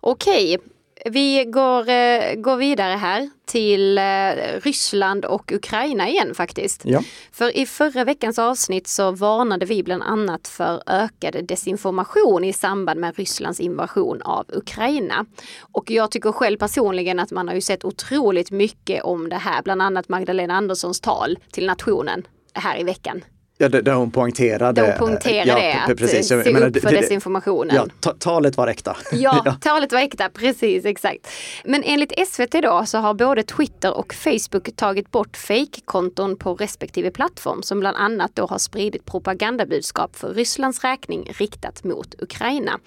Okej, 0.00 0.58
vi 1.04 1.44
går, 1.44 1.88
eh, 1.88 2.34
går 2.34 2.56
vidare 2.56 2.94
här 2.94 3.30
till 3.44 3.98
eh, 3.98 4.62
Ryssland 4.62 5.24
och 5.24 5.52
Ukraina 5.52 6.08
igen 6.08 6.34
faktiskt. 6.34 6.80
Ja. 6.84 7.02
För 7.32 7.56
i 7.56 7.66
förra 7.66 8.04
veckans 8.04 8.38
avsnitt 8.38 8.86
så 8.88 9.10
varnade 9.10 9.66
vi 9.66 9.82
bland 9.82 10.02
annat 10.02 10.48
för 10.48 10.82
ökad 10.86 11.46
desinformation 11.46 12.44
i 12.44 12.52
samband 12.52 13.00
med 13.00 13.16
Rysslands 13.16 13.60
invasion 13.60 14.22
av 14.22 14.46
Ukraina. 14.48 15.26
Och 15.60 15.90
jag 15.90 16.10
tycker 16.10 16.32
själv 16.32 16.58
personligen 16.58 17.18
att 17.18 17.30
man 17.30 17.48
har 17.48 17.54
ju 17.54 17.60
sett 17.60 17.84
otroligt 17.84 18.50
mycket 18.50 19.02
om 19.02 19.28
det 19.28 19.36
här, 19.36 19.62
bland 19.62 19.82
annat 19.82 20.08
Magdalena 20.08 20.54
Anderssons 20.54 21.00
tal 21.00 21.38
till 21.52 21.66
nationen 21.66 22.26
här 22.54 22.80
i 22.80 22.84
veckan. 22.84 23.24
Ja, 23.62 23.68
där 23.68 23.92
hon 23.92 24.10
poängterade, 24.10 24.82
där 24.82 24.88
hon 24.88 25.08
poängterade 25.08 25.68
ja, 25.68 25.84
det, 25.88 25.96
precis. 25.96 26.28
se 26.28 26.34
upp 26.34 26.42
för 26.44 26.70
det, 26.70 27.00
desinformationen. 27.00 27.76
Ja, 27.76 28.12
talet 28.18 28.56
var 28.56 28.68
äkta. 28.68 28.96
Ja, 29.12 29.42
ja, 29.44 29.56
talet 29.60 29.92
var 29.92 30.00
äkta, 30.00 30.28
precis 30.28 30.84
exakt. 30.84 31.28
Men 31.64 31.82
enligt 31.82 32.28
SVT 32.28 32.52
då 32.62 32.82
så 32.86 32.98
har 32.98 33.14
både 33.14 33.42
Twitter 33.42 33.96
och 33.96 34.14
Facebook 34.14 34.76
tagit 34.76 35.10
bort 35.10 35.36
fake-konton 35.36 36.36
på 36.36 36.54
respektive 36.54 37.10
plattform 37.10 37.62
som 37.62 37.80
bland 37.80 37.96
annat 37.96 38.30
då 38.34 38.46
har 38.46 38.58
spridit 38.58 39.04
propagandabudskap 39.04 40.16
för 40.16 40.34
Rysslands 40.34 40.84
räkning 40.84 41.30
riktat 41.38 41.84
mot 41.84 42.14
Ukraina. 42.18 42.80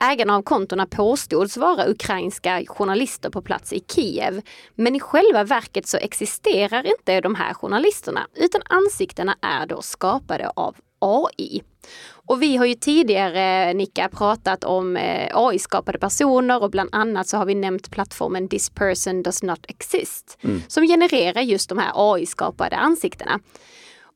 Ägarna 0.00 0.36
av 0.36 0.42
kontona 0.42 0.86
påstods 0.86 1.56
vara 1.56 1.90
ukrainska 1.90 2.62
journalister 2.66 3.30
på 3.30 3.42
plats 3.42 3.72
i 3.72 3.84
Kiev. 3.94 4.42
Men 4.74 4.96
i 4.96 5.00
själva 5.00 5.44
verket 5.44 5.86
så 5.86 5.96
existerar 5.96 6.86
inte 6.86 7.20
de 7.20 7.34
här 7.34 7.54
journalisterna 7.54 8.26
utan 8.34 8.60
ansiktena 8.68 9.36
är 9.42 9.66
då 9.66 9.82
skapade 9.82 10.50
av 10.56 10.76
AI. 10.98 11.62
Och 12.10 12.42
vi 12.42 12.56
har 12.56 12.66
ju 12.66 12.74
tidigare, 12.74 13.74
Nika, 13.74 14.08
pratat 14.08 14.64
om 14.64 14.96
eh, 14.96 15.30
AI-skapade 15.34 15.98
personer 15.98 16.62
och 16.62 16.70
bland 16.70 16.88
annat 16.92 17.28
så 17.28 17.36
har 17.36 17.46
vi 17.46 17.54
nämnt 17.54 17.90
plattformen 17.90 18.48
This 18.48 18.70
person 18.70 19.22
does 19.22 19.42
not 19.42 19.64
exist 19.68 20.38
mm. 20.42 20.62
som 20.68 20.86
genererar 20.86 21.40
just 21.40 21.68
de 21.68 21.78
här 21.78 21.92
AI-skapade 21.94 22.76
ansiktena. 22.76 23.40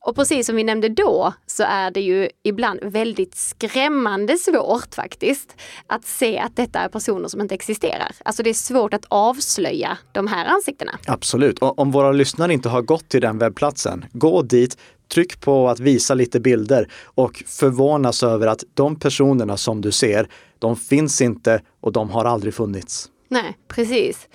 Och 0.03 0.15
precis 0.15 0.45
som 0.45 0.55
vi 0.55 0.63
nämnde 0.63 0.89
då 0.89 1.33
så 1.45 1.63
är 1.63 1.91
det 1.91 2.01
ju 2.01 2.29
ibland 2.43 2.79
väldigt 2.83 3.35
skrämmande 3.35 4.37
svårt 4.37 4.95
faktiskt 4.95 5.55
att 5.87 6.05
se 6.05 6.39
att 6.39 6.55
detta 6.55 6.79
är 6.79 6.89
personer 6.89 7.27
som 7.27 7.41
inte 7.41 7.55
existerar. 7.55 8.11
Alltså 8.25 8.43
det 8.43 8.49
är 8.49 8.53
svårt 8.53 8.93
att 8.93 9.05
avslöja 9.07 9.97
de 10.11 10.27
här 10.27 10.45
ansiktena. 10.45 10.99
Absolut. 11.07 11.59
Och 11.59 11.79
om 11.79 11.91
våra 11.91 12.11
lyssnare 12.11 12.53
inte 12.53 12.69
har 12.69 12.81
gått 12.81 13.09
till 13.09 13.21
den 13.21 13.37
webbplatsen, 13.37 14.05
gå 14.11 14.41
dit, 14.41 14.77
tryck 15.13 15.41
på 15.41 15.69
att 15.69 15.79
visa 15.79 16.13
lite 16.13 16.39
bilder 16.39 16.91
och 17.03 17.43
förvånas 17.47 18.23
över 18.23 18.47
att 18.47 18.63
de 18.73 18.99
personerna 18.99 19.57
som 19.57 19.81
du 19.81 19.91
ser, 19.91 20.29
de 20.59 20.75
finns 20.75 21.21
inte 21.21 21.61
och 21.81 21.91
de 21.91 22.09
har 22.09 22.25
aldrig 22.25 22.53
funnits. 22.53 23.09
Nej, 23.29 23.57
precis. 23.67 24.27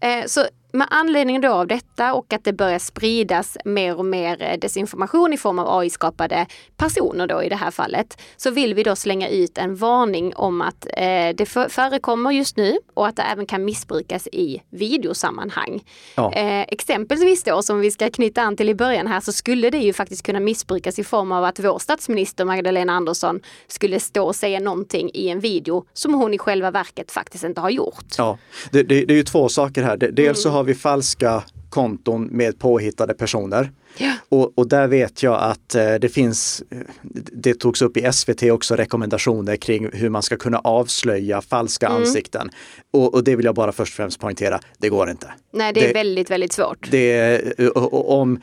Eh, 0.00 0.26
så 0.26 0.40
med 0.76 0.86
anledning 0.90 1.40
då 1.40 1.52
av 1.52 1.66
detta 1.66 2.14
och 2.14 2.32
att 2.32 2.44
det 2.44 2.52
börjar 2.52 2.78
spridas 2.78 3.56
mer 3.64 3.98
och 3.98 4.04
mer 4.04 4.42
eh, 4.42 4.58
desinformation 4.58 5.32
i 5.32 5.36
form 5.36 5.58
av 5.58 5.80
AI-skapade 5.80 6.46
personer 6.76 7.26
då 7.26 7.42
i 7.42 7.48
det 7.48 7.56
här 7.56 7.70
fallet, 7.70 8.22
så 8.36 8.50
vill 8.50 8.74
vi 8.74 8.82
då 8.82 8.96
slänga 8.96 9.28
ut 9.28 9.58
en 9.58 9.76
varning 9.76 10.36
om 10.36 10.62
att 10.62 10.86
eh, 10.96 11.28
det 11.34 11.46
förekommer 11.68 12.30
just 12.30 12.56
nu 12.56 12.78
och 12.94 13.06
att 13.06 13.16
det 13.16 13.22
även 13.22 13.46
kan 13.46 13.64
missbrukas 13.64 14.28
i 14.32 14.62
videosammanhang. 14.70 15.84
Ja. 16.14 16.32
Eh, 16.32 16.62
exempelvis 16.68 17.42
då, 17.42 17.62
som 17.62 17.80
vi 17.80 17.90
ska 17.90 18.10
knyta 18.10 18.42
an 18.42 18.56
till 18.56 18.68
i 18.68 18.74
början 18.74 19.06
här, 19.06 19.20
så 19.20 19.32
skulle 19.32 19.70
det 19.70 19.78
ju 19.78 19.92
faktiskt 19.92 20.22
kunna 20.22 20.40
missbrukas 20.40 20.98
i 20.98 21.04
form 21.04 21.32
av 21.32 21.44
att 21.44 21.60
vår 21.60 21.78
statsminister 21.78 22.44
Magdalena 22.44 22.92
Andersson 22.92 23.40
skulle 23.66 24.00
stå 24.00 24.24
och 24.26 24.36
säga 24.36 24.60
någonting 24.60 25.10
i 25.14 25.28
en 25.28 25.40
video 25.40 25.84
som 25.92 26.14
hon 26.14 26.34
i 26.34 26.38
själva 26.38 26.70
verket 26.70 27.12
faktiskt 27.12 27.44
inte 27.44 27.60
har 27.60 27.70
gjort. 27.70 28.14
Ja, 28.18 28.38
det, 28.70 28.82
det, 28.82 29.04
det 29.04 29.12
är 29.14 29.16
ju 29.16 29.22
två 29.22 29.48
saker 29.48 29.82
här. 29.82 29.96
Dels 29.96 30.18
mm. 30.18 30.34
så 30.34 30.50
har 30.50 30.65
vi 30.66 30.74
falska 30.74 31.42
konton 31.70 32.24
med 32.24 32.58
påhittade 32.58 33.14
personer. 33.14 33.72
Ja. 33.98 34.12
Och, 34.28 34.58
och, 34.58 34.68
där 34.68 34.88
vet 34.88 35.22
jag 35.22 35.42
att 35.42 35.74
eh, 35.74 35.94
det 35.94 36.08
finns, 36.08 36.62
det 37.32 37.54
togs 37.54 37.82
upp 37.82 37.96
i 37.96 38.12
SVT 38.12 38.42
också 38.42 38.76
rekommendationer 38.76 39.56
kring 39.56 39.90
hur 39.92 40.08
man 40.08 40.22
ska 40.22 40.36
kunna 40.36 40.58
avslöja 40.58 41.40
falska 41.40 41.86
mm. 41.86 41.98
ansikten. 41.98 42.50
Och, 42.92 43.14
och, 43.14 43.24
det 43.24 43.36
vill 43.36 43.44
jag 43.44 43.54
bara 43.54 43.72
först 43.72 43.92
och 43.92 43.96
främst 43.96 44.20
poängtera, 44.20 44.60
det 44.78 44.88
går 44.88 45.10
inte. 45.10 45.32
Nej, 45.52 45.72
det 45.72 45.80
är 45.80 45.88
det, 45.88 45.94
väldigt, 45.94 46.30
väldigt 46.30 46.52
svårt. 46.52 46.90
Det, 46.90 47.42
om, 47.92 48.40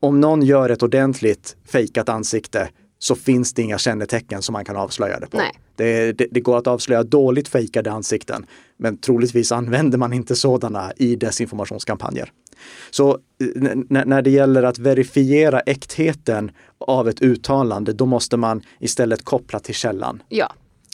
om 0.00 0.20
någon 0.20 0.42
gör 0.42 0.70
ett 0.70 0.82
ordentligt 0.82 1.56
fejkat 1.72 2.08
ansikte 2.08 2.68
så 2.98 3.14
finns 3.14 3.54
det 3.54 3.62
inga 3.62 3.78
kännetecken 3.78 4.42
som 4.42 4.52
man 4.52 4.64
kan 4.64 4.76
avslöja 4.76 5.20
det 5.20 5.26
på. 5.26 5.40
Det, 5.78 6.12
det, 6.12 6.26
det, 6.30 6.40
går 6.40 6.58
att 6.58 6.66
avslöja 6.66 7.02
dåligt 7.02 7.48
fejkade 7.48 7.90
ansikten, 7.90 8.46
men 8.76 8.96
troligtvis 8.96 9.52
använder 9.52 9.98
man 9.98 10.12
inte 10.12 10.36
sådana 10.36 10.92
i 10.96 11.16
desinformationskampanjer. 11.16 12.32
Så 12.90 13.18
när 13.88 14.22
det 14.22 14.30
gäller 14.30 14.62
att 14.62 14.78
verifiera 14.78 15.60
äktheten 15.60 16.50
av 16.78 17.08
ett 17.08 17.22
uttalande, 17.22 17.92
då 17.92 18.06
måste 18.06 18.36
man 18.36 18.62
istället 18.80 19.24
koppla 19.24 19.60
till 19.60 19.74
källan. 19.74 20.22
Ja. 20.28 20.52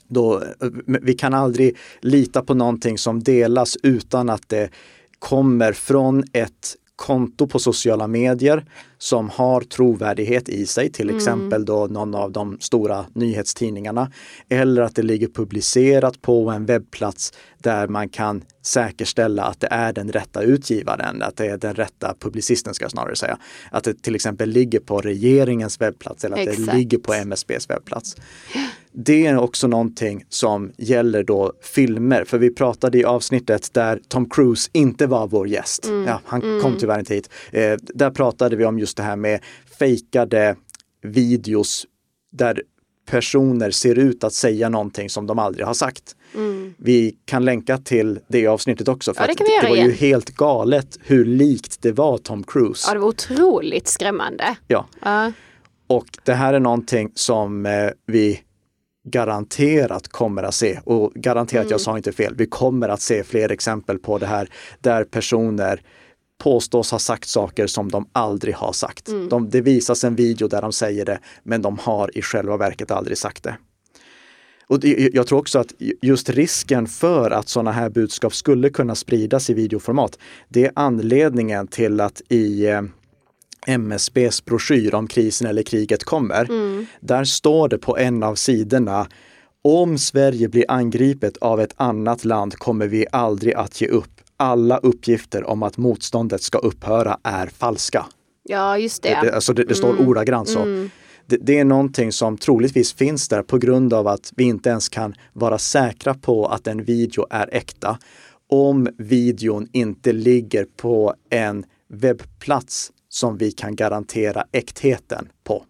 Då, 0.09 0.43
vi 0.87 1.14
kan 1.14 1.35
aldrig 1.35 1.76
lita 2.00 2.43
på 2.43 2.55
någonting 2.55 2.99
som 2.99 3.23
delas 3.23 3.76
utan 3.83 4.31
att 4.31 4.49
det 4.49 4.71
kommer 5.19 5.73
från 5.73 6.25
ett 6.33 6.76
konto 6.97 7.47
på 7.47 7.59
sociala 7.59 8.07
medier 8.07 8.64
som 9.04 9.30
har 9.30 9.61
trovärdighet 9.61 10.49
i 10.49 10.66
sig, 10.66 10.92
till 10.92 11.08
mm. 11.08 11.16
exempel 11.16 11.64
då 11.64 11.87
någon 11.87 12.14
av 12.14 12.32
de 12.32 12.56
stora 12.61 13.06
nyhetstidningarna. 13.12 14.12
Eller 14.49 14.82
att 14.82 14.94
det 14.94 15.02
ligger 15.02 15.28
publicerat 15.28 16.23
på 16.23 16.50
en 16.50 16.66
webbplats 16.66 17.32
där 17.58 17.88
man 17.88 18.08
kan 18.08 18.42
säkerställa 18.62 19.44
att 19.44 19.61
det 19.61 19.68
är 19.70 19.92
den 19.92 20.12
rätta 20.12 20.42
utgivaren, 20.42 21.23
att 21.23 21.37
det 21.37 21.46
är 21.46 21.58
den 21.58 21.75
rätta 21.75 22.14
publicisten 22.20 22.75
ska 22.75 22.84
jag 22.84 22.92
snarare 22.92 23.16
säga. 23.16 23.38
Att 23.70 23.84
det 23.84 24.02
till 24.02 24.14
exempel 24.14 24.49
ligger 24.49 24.80
på 24.80 25.00
regeringens 25.00 25.80
webbplats 25.80 26.25
eller 26.25 26.37
att 26.37 26.49
Exakt. 26.49 26.66
det 26.66 26.76
ligger 26.76 26.99
på 26.99 27.14
MSBs 27.14 27.70
webbplats. 27.70 28.16
Det 28.96 29.26
är 29.26 29.38
också 29.38 29.66
någonting 29.66 30.25
som 30.28 30.73
gäller 30.76 31.23
då 31.23 31.52
filmer, 31.62 32.25
för 32.25 32.38
vi 32.38 32.54
pratade 32.54 32.99
i 32.99 33.04
avsnittet 33.04 33.75
där 33.75 34.00
Tom 34.08 34.28
Cruise 34.28 34.70
inte 34.73 35.06
var 35.06 35.26
vår 35.26 35.49
gäst. 35.49 35.87
Mm. 35.87 36.04
Ja, 36.04 36.20
han 36.25 36.42
mm. 36.42 36.62
kom 36.62 36.76
tyvärr 36.78 36.99
inte 36.99 37.14
hit. 37.14 37.30
Eh, 37.52 37.75
där 37.80 38.11
pratade 38.11 38.56
vi 38.56 38.64
om 38.64 38.78
just 38.78 38.93
det 38.96 39.02
här 39.02 39.16
med 39.16 39.40
fejkade 39.78 40.56
videos 41.02 41.86
där 42.32 42.62
personer 43.06 43.70
ser 43.70 43.98
ut 43.98 44.24
att 44.24 44.32
säga 44.32 44.68
någonting 44.68 45.10
som 45.10 45.26
de 45.26 45.38
aldrig 45.38 45.66
har 45.66 45.74
sagt. 45.74 46.16
Mm. 46.34 46.74
Vi 46.78 47.16
kan 47.24 47.44
länka 47.44 47.78
till 47.78 48.20
det 48.28 48.46
avsnittet 48.46 48.88
också. 48.88 49.14
För 49.14 49.22
ja, 49.22 49.26
det, 49.26 49.44
det, 49.44 49.60
det 49.60 49.68
var 49.68 49.76
igen. 49.76 49.88
ju 49.88 49.94
helt 49.94 50.30
galet 50.30 50.98
hur 51.02 51.24
likt 51.24 51.82
det 51.82 51.92
var 51.92 52.18
Tom 52.18 52.42
Cruise. 52.42 52.84
Ja, 52.88 52.94
det 52.94 53.00
var 53.00 53.08
otroligt 53.08 53.88
skrämmande. 53.88 54.56
Ja. 54.66 54.86
Uh. 55.06 55.32
Och 55.86 56.06
det 56.24 56.32
här 56.32 56.54
är 56.54 56.60
någonting 56.60 57.12
som 57.14 57.66
eh, 57.66 57.90
vi 58.06 58.40
garanterat 59.04 60.08
kommer 60.08 60.42
att 60.42 60.54
se. 60.54 60.80
Och 60.84 61.12
garanterat, 61.14 61.62
mm. 61.62 61.70
jag 61.70 61.80
sa 61.80 61.96
inte 61.96 62.12
fel, 62.12 62.34
vi 62.36 62.46
kommer 62.46 62.88
att 62.88 63.00
se 63.00 63.24
fler 63.24 63.52
exempel 63.52 63.98
på 63.98 64.18
det 64.18 64.26
här 64.26 64.48
där 64.80 65.04
personer 65.04 65.82
påstås 66.38 66.91
ha 66.91 66.99
sagt 66.99 67.29
saker 67.29 67.67
som 67.67 67.91
de 67.91 68.09
aldrig 68.12 68.55
har 68.55 68.73
sagt. 68.73 69.09
Mm. 69.09 69.29
De, 69.29 69.50
det 69.50 69.61
visas 69.61 70.05
en 70.05 70.14
video 70.14 70.49
där 70.49 70.62
de 70.62 70.73
säger 70.73 71.05
det, 71.05 71.19
men 71.43 71.62
de 71.62 71.79
har 71.79 72.19
i 72.19 72.23
själva 72.23 72.57
verket 72.57 72.91
aldrig 72.91 73.19
sagt 73.19 73.43
det. 73.43 73.57
Och 74.67 74.81
det, 74.81 75.14
jag 75.14 75.26
tror 75.26 75.38
också 75.38 75.59
att 75.59 75.73
just 76.03 76.31
risken 76.31 76.87
för 76.87 77.31
att 77.31 77.49
sådana 77.49 77.73
här 77.73 77.91
budskap 77.91 78.35
skulle 78.35 78.71
kunna 78.71 78.95
spridas 78.95 79.50
i 79.50 79.55
videoformat, 79.55 80.19
det 80.49 80.64
är 80.64 80.73
anledningen 80.75 81.67
till 81.67 82.00
att 82.00 82.23
i 82.29 82.67
eh, 82.67 82.83
MSBs 83.67 84.45
broschyr 84.45 84.95
om 84.95 85.07
krisen 85.07 85.47
eller 85.47 85.62
kriget 85.62 86.05
kommer, 86.05 86.45
mm. 86.45 86.87
där 87.00 87.25
står 87.25 87.69
det 87.69 87.79
på 87.79 87.99
en 87.99 88.23
av 88.23 88.35
sidorna 88.35 89.07
om 89.62 89.99
Sverige 89.99 90.49
blir 90.49 90.64
angripet 90.69 91.37
av 91.37 91.61
ett 91.61 91.75
annat 91.76 92.25
land 92.25 92.55
kommer 92.55 92.87
vi 92.87 93.07
aldrig 93.12 93.55
att 93.55 93.81
ge 93.81 93.88
upp. 93.88 94.13
Alla 94.37 94.79
uppgifter 94.79 95.45
om 95.45 95.62
att 95.62 95.76
motståndet 95.76 96.43
ska 96.43 96.59
upphöra 96.59 97.19
är 97.23 97.47
falska. 97.47 98.07
Ja, 98.43 98.79
just 98.79 99.03
det. 99.03 99.19
Det, 99.23 99.35
alltså 99.35 99.53
det, 99.53 99.64
det 99.64 99.75
står 99.75 99.91
mm. 99.91 100.09
ordagrant 100.09 100.49
så. 100.49 100.62
Mm. 100.62 100.91
Det, 101.26 101.37
det, 101.37 101.59
är 101.59 101.64
någonting 101.64 102.12
som 102.12 102.38
troligtvis 102.38 102.93
finns 102.93 103.29
där 103.29 103.43
på 103.43 103.59
grund 103.59 103.93
av 103.93 104.07
att 104.07 104.33
vi 104.37 104.45
inte 104.45 104.71
ens 104.71 104.88
kan 104.88 105.14
vara 105.33 105.59
säkra 105.59 106.14
på 106.14 106.47
att 106.47 106.67
en 106.67 106.85
video 106.85 107.26
är 107.31 107.49
äkta 107.53 107.99
om 108.50 108.88
videon 108.99 109.69
inte 109.73 110.12
ligger 110.12 110.67
på 110.76 111.14
en 111.31 111.64
webbplats 111.88 112.93
som 113.09 113.37
vi 113.37 113.53
kan 113.53 113.76
garantera 113.76 114.45
äktheten 114.53 115.29
på. 115.45 115.64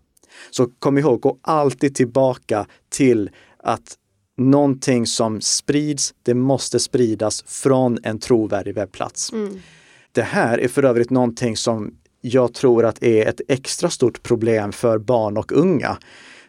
Så 0.51 0.67
kom 0.67 0.99
ihåg, 0.99 1.21
gå 1.21 1.39
alltid 1.43 1.95
tillbaka 1.95 2.67
till 2.89 3.31
att 3.59 3.99
någonting 4.37 5.07
som 5.07 5.41
sprids, 5.41 6.15
det 6.23 6.35
måste 6.35 6.81
spridas 6.81 7.45
från 7.47 7.99
en 8.03 8.19
trovärdig 8.19 8.75
webbplats. 8.75 9.33
Mm. 9.33 9.61
Det 10.13 10.23
här 10.23 10.59
är 10.59 10.69
för 10.69 10.83
övrigt 10.83 11.11
någonting 11.11 11.57
som 11.57 11.95
jag 12.21 12.55
tror 12.55 12.85
att 12.85 13.03
är 13.03 13.27
ett 13.27 13.41
extra 13.49 13.91
stort 13.91 14.23
problem 14.23 14.73
för 14.73 14.99
barn 14.99 15.37
och 15.37 15.53
unga. 15.53 15.99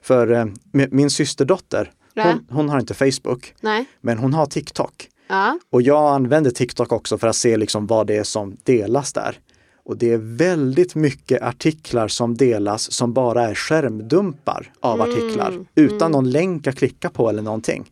För 0.02 0.32
eh, 0.32 0.46
min 0.72 1.10
systerdotter, 1.10 1.92
hon, 2.16 2.48
hon, 2.50 2.70
har 2.70 2.80
inte 2.80 2.94
Facebook, 2.94 3.54
Nej. 3.62 3.86
men 4.02 4.18
hon 4.18 4.34
har 4.34 4.46
TikTok. 4.46 5.10
Ja. 5.28 5.60
Och 5.70 5.82
jag 5.82 6.14
använder 6.14 6.52
TikTok 6.52 6.92
också 6.92 7.18
för 7.18 7.28
att 7.28 7.36
se 7.36 7.58
liksom 7.58 7.88
vad 7.88 8.08
det 8.08 8.18
är 8.18 8.24
som 8.24 8.58
delas 8.64 9.14
där. 9.14 9.40
Och 9.86 9.98
det 9.98 10.12
är 10.12 10.18
väldigt 10.18 10.96
mycket 10.96 11.42
artiklar 11.42 12.08
som 12.08 12.38
delas 12.38 12.92
som 12.92 13.14
bara 13.14 13.50
är 13.50 13.56
skärmdumpar 13.56 14.72
av 14.80 15.02
mm. 15.02 15.10
artiklar 15.10 15.66
utan 15.76 16.02
mm. 16.02 16.12
någon 16.12 16.32
länk 16.32 16.68
att 16.68 16.76
klicka 16.76 17.10
på 17.10 17.30
eller 17.30 17.42
någonting. 17.42 17.92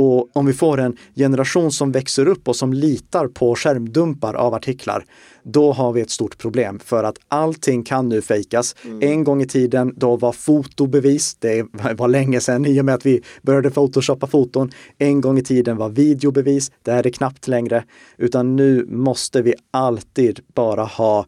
Och 0.00 0.28
om 0.32 0.46
vi 0.46 0.52
får 0.52 0.80
en 0.80 0.96
generation 1.14 1.72
som 1.72 1.92
växer 1.92 2.28
upp 2.28 2.48
och 2.48 2.56
som 2.56 2.72
litar 2.72 3.26
på 3.26 3.54
skärmdumpar 3.54 4.34
av 4.34 4.54
artiklar, 4.54 5.04
då 5.42 5.72
har 5.72 5.92
vi 5.92 6.00
ett 6.00 6.10
stort 6.10 6.38
problem 6.38 6.78
för 6.84 7.04
att 7.04 7.18
allting 7.28 7.82
kan 7.82 8.08
nu 8.08 8.22
fejkas. 8.22 8.76
Mm. 8.84 9.02
En 9.02 9.24
gång 9.24 9.42
i 9.42 9.46
tiden, 9.46 9.94
då 9.96 10.16
var 10.16 10.32
fotobevis, 10.32 11.34
det 11.34 11.66
var 11.96 12.08
länge 12.08 12.40
sedan 12.40 12.66
i 12.66 12.80
och 12.80 12.84
med 12.84 12.94
att 12.94 13.06
vi 13.06 13.22
började 13.42 13.70
photoshoppa 13.70 14.26
foton. 14.26 14.70
En 14.98 15.20
gång 15.20 15.38
i 15.38 15.42
tiden 15.42 15.76
var 15.76 15.88
videobevis, 15.88 16.72
det 16.82 16.90
är 16.90 17.02
det 17.02 17.10
knappt 17.10 17.48
längre, 17.48 17.84
utan 18.16 18.56
nu 18.56 18.86
måste 18.88 19.42
vi 19.42 19.54
alltid 19.70 20.40
bara 20.54 20.84
ha 20.84 21.26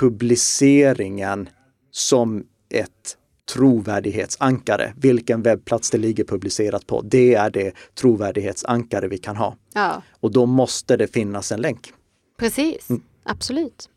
publiceringen 0.00 1.48
som 1.90 2.44
ett 2.70 3.16
trovärdighetsankare. 3.52 4.92
Vilken 4.96 5.42
webbplats 5.42 5.90
det 5.90 5.98
ligger 5.98 6.24
publicerat 6.24 6.86
på, 6.86 7.02
det 7.02 7.34
är 7.34 7.50
det 7.50 7.72
trovärdighetsankare 7.94 9.08
vi 9.08 9.18
kan 9.18 9.36
ha. 9.36 9.56
Ja. 9.74 10.02
Och 10.20 10.32
då 10.32 10.46
måste 10.46 10.96
det 10.96 11.06
finnas 11.06 11.52
en 11.52 11.60
länk. 11.60 11.92
Precis, 12.38 12.90
mm. 12.90 13.02
absolut. 13.22 13.88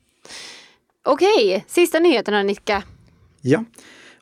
Okej, 1.05 1.65
sista 1.67 1.99
nyheterna 1.99 2.43
Nicka. 2.43 2.83
Ja, 3.41 3.63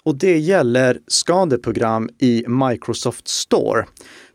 och 0.07 0.15
det 0.15 0.37
gäller 0.37 0.99
skadeprogram 1.07 2.09
i 2.19 2.45
Microsoft 2.47 3.27
Store. 3.27 3.85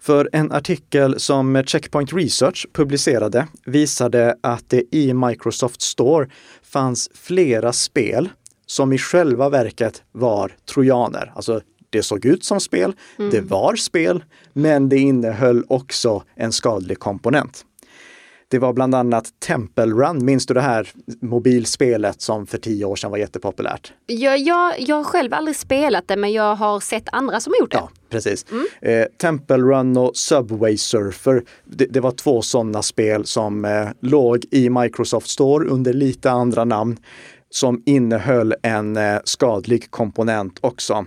För 0.00 0.28
en 0.32 0.52
artikel 0.52 1.20
som 1.20 1.62
Checkpoint 1.66 2.12
Research 2.12 2.66
publicerade 2.72 3.46
visade 3.66 4.36
att 4.40 4.68
det 4.68 4.96
i 4.96 5.14
Microsoft 5.14 5.82
Store 5.82 6.30
fanns 6.62 7.10
flera 7.14 7.72
spel 7.72 8.28
som 8.72 8.92
i 8.92 8.98
själva 8.98 9.48
verket 9.48 10.02
var 10.12 10.52
trojaner. 10.74 11.32
Alltså 11.34 11.60
det 11.90 12.02
såg 12.02 12.24
ut 12.24 12.44
som 12.44 12.60
spel, 12.60 12.92
mm. 13.18 13.30
det 13.30 13.40
var 13.40 13.76
spel, 13.76 14.24
men 14.52 14.88
det 14.88 14.98
innehöll 14.98 15.64
också 15.68 16.22
en 16.34 16.52
skadlig 16.52 16.98
komponent. 16.98 17.64
Det 18.48 18.58
var 18.58 18.72
bland 18.72 18.94
annat 18.94 19.40
Temple 19.46 19.86
Run, 19.86 20.24
minns 20.24 20.46
du 20.46 20.54
det 20.54 20.60
här 20.60 20.88
mobilspelet 21.20 22.20
som 22.20 22.46
för 22.46 22.58
tio 22.58 22.84
år 22.84 22.96
sedan 22.96 23.10
var 23.10 23.18
jättepopulärt? 23.18 23.92
Ja, 24.06 24.36
jag, 24.36 24.80
jag 24.80 24.96
har 24.96 25.04
själv 25.04 25.34
aldrig 25.34 25.56
spelat 25.56 26.08
det 26.08 26.16
men 26.16 26.32
jag 26.32 26.54
har 26.54 26.80
sett 26.80 27.04
andra 27.12 27.40
som 27.40 27.52
gjort 27.60 27.70
det. 27.70 27.76
Ja, 27.76 27.90
precis. 28.10 28.46
Mm. 28.50 28.66
Eh, 28.80 29.06
Temple 29.20 29.56
Run 29.56 29.96
och 29.96 30.16
Subway 30.16 30.76
Surfer, 30.76 31.44
det, 31.64 31.86
det 31.86 32.00
var 32.00 32.10
två 32.10 32.42
sådana 32.42 32.82
spel 32.82 33.26
som 33.26 33.64
eh, 33.64 33.88
låg 34.00 34.44
i 34.50 34.70
Microsoft 34.70 35.28
Store 35.28 35.68
under 35.68 35.92
lite 35.92 36.30
andra 36.30 36.64
namn 36.64 36.96
som 37.54 37.82
innehöll 37.86 38.54
en 38.62 38.96
eh, 38.96 39.18
skadlig 39.24 39.90
komponent 39.90 40.58
också. 40.60 41.06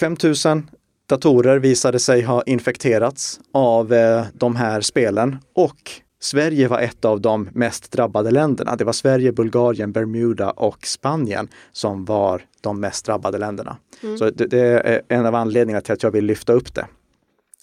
5000 0.00 0.70
datorer 1.08 1.58
visade 1.58 1.98
sig 1.98 2.22
ha 2.22 2.42
infekterats 2.42 3.40
av 3.52 3.92
eh, 3.92 4.24
de 4.34 4.56
här 4.56 4.80
spelen 4.80 5.38
och 5.54 5.90
Sverige 6.20 6.68
var 6.68 6.80
ett 6.80 7.04
av 7.04 7.20
de 7.20 7.48
mest 7.52 7.92
drabbade 7.92 8.30
länderna. 8.30 8.76
Det 8.76 8.84
var 8.84 8.92
Sverige, 8.92 9.32
Bulgarien, 9.32 9.92
Bermuda 9.92 10.50
och 10.50 10.86
Spanien 10.86 11.48
som 11.72 12.04
var 12.04 12.42
de 12.60 12.80
mest 12.80 13.06
drabbade 13.06 13.38
länderna. 13.38 13.76
Mm. 14.02 14.18
Så 14.18 14.30
det, 14.30 14.46
det, 14.46 14.60
är 14.60 15.02
en 15.08 15.26
av 15.26 15.34
anledningarna 15.34 15.80
till 15.80 15.92
att 15.92 16.02
jag 16.02 16.10
vill 16.10 16.24
lyfta 16.24 16.52
upp 16.52 16.74
det. 16.74 16.86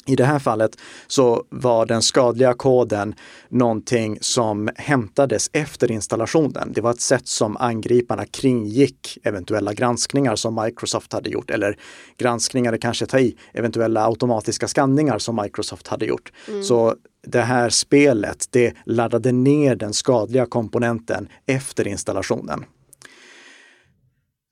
I 0.05 0.15
det 0.15 0.25
här 0.25 0.39
fallet 0.39 0.77
så 1.07 1.43
var 1.49 1.85
den 1.85 2.01
skadliga 2.01 2.53
koden 2.53 3.15
någonting 3.49 4.17
som 4.21 4.69
hämtades 4.75 5.49
efter 5.53 5.91
installationen. 5.91 6.71
Det 6.73 6.81
var 6.81 6.91
ett 6.91 7.01
sätt 7.01 7.27
som 7.27 7.57
angriparna 7.57 8.25
kringgick 8.25 9.17
eventuella 9.23 9.73
granskningar 9.73 10.35
som 10.35 10.61
Microsoft 10.63 11.13
hade 11.13 11.29
gjort 11.29 11.49
eller 11.51 11.77
granskningar, 12.17 12.77
kanske 12.77 13.05
ta 13.05 13.19
i, 13.19 13.35
eventuella 13.53 14.07
automatiska 14.07 14.67
skanningar 14.67 15.19
som 15.19 15.35
Microsoft 15.41 15.87
hade 15.87 16.05
gjort. 16.05 16.31
Mm. 16.47 16.63
Så 16.63 16.95
det 17.27 17.41
här 17.41 17.69
spelet, 17.69 18.47
det 18.49 18.73
laddade 18.85 19.31
ner 19.31 19.75
den 19.75 19.93
skadliga 19.93 20.45
komponenten 20.45 21.27
efter 21.45 21.87
installationen 21.87 22.65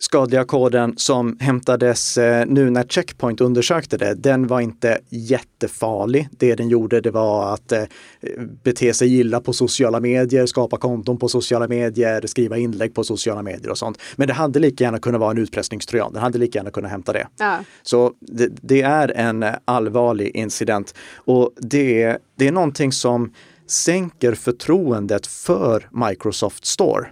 skadliga 0.02 0.44
koden 0.44 0.94
som 0.98 1.38
hämtades 1.40 2.18
eh, 2.18 2.46
nu 2.48 2.70
när 2.70 2.84
Checkpoint 2.84 3.42
undersökte 3.42 3.98
det, 3.98 4.14
den 4.14 4.48
var 4.48 4.62
inte 4.62 5.00
jättefarlig. 5.10 6.30
Det 6.32 6.56
den 6.56 6.70
gjorde 6.70 7.02
det 7.02 7.12
var 7.12 7.54
att 7.54 7.72
eh, 7.72 7.84
bete 8.64 8.94
sig 8.94 9.20
illa 9.20 9.42
på 9.42 9.54
sociala 9.54 10.00
medier, 10.00 10.46
skapa 10.46 10.78
konton 10.78 11.18
på 11.18 11.28
sociala 11.28 11.68
medier, 11.68 12.28
skriva 12.28 12.58
inlägg 12.58 12.94
på 12.94 13.04
sociala 13.04 13.42
medier 13.42 13.70
och 13.70 13.78
sånt. 13.78 14.02
Men 14.16 14.28
det 14.28 14.34
hade 14.34 14.60
lika 14.60 14.84
gärna 14.84 15.00
kunnat 15.00 15.22
vara 15.22 15.32
en 15.32 15.38
utpressningstrojan. 15.38 16.14
Den 16.14 16.22
hade 16.22 16.38
lika 16.38 16.60
gärna 16.60 16.72
kunnat 16.72 16.92
hämta 16.92 17.14
det. 17.14 17.28
Ja. 17.38 17.60
Så 17.84 18.12
det, 18.20 18.50
det, 18.62 18.82
är 18.82 19.12
en 19.16 19.46
allvarlig 19.66 20.36
incident 20.36 20.96
och 21.16 21.52
det, 21.58 22.18
det 22.38 22.48
är 22.48 22.52
någonting 22.52 22.92
som 22.92 23.34
sänker 23.68 24.34
förtroendet 24.36 25.28
för 25.28 25.90
Microsoft 25.92 26.66
Store. 26.66 27.08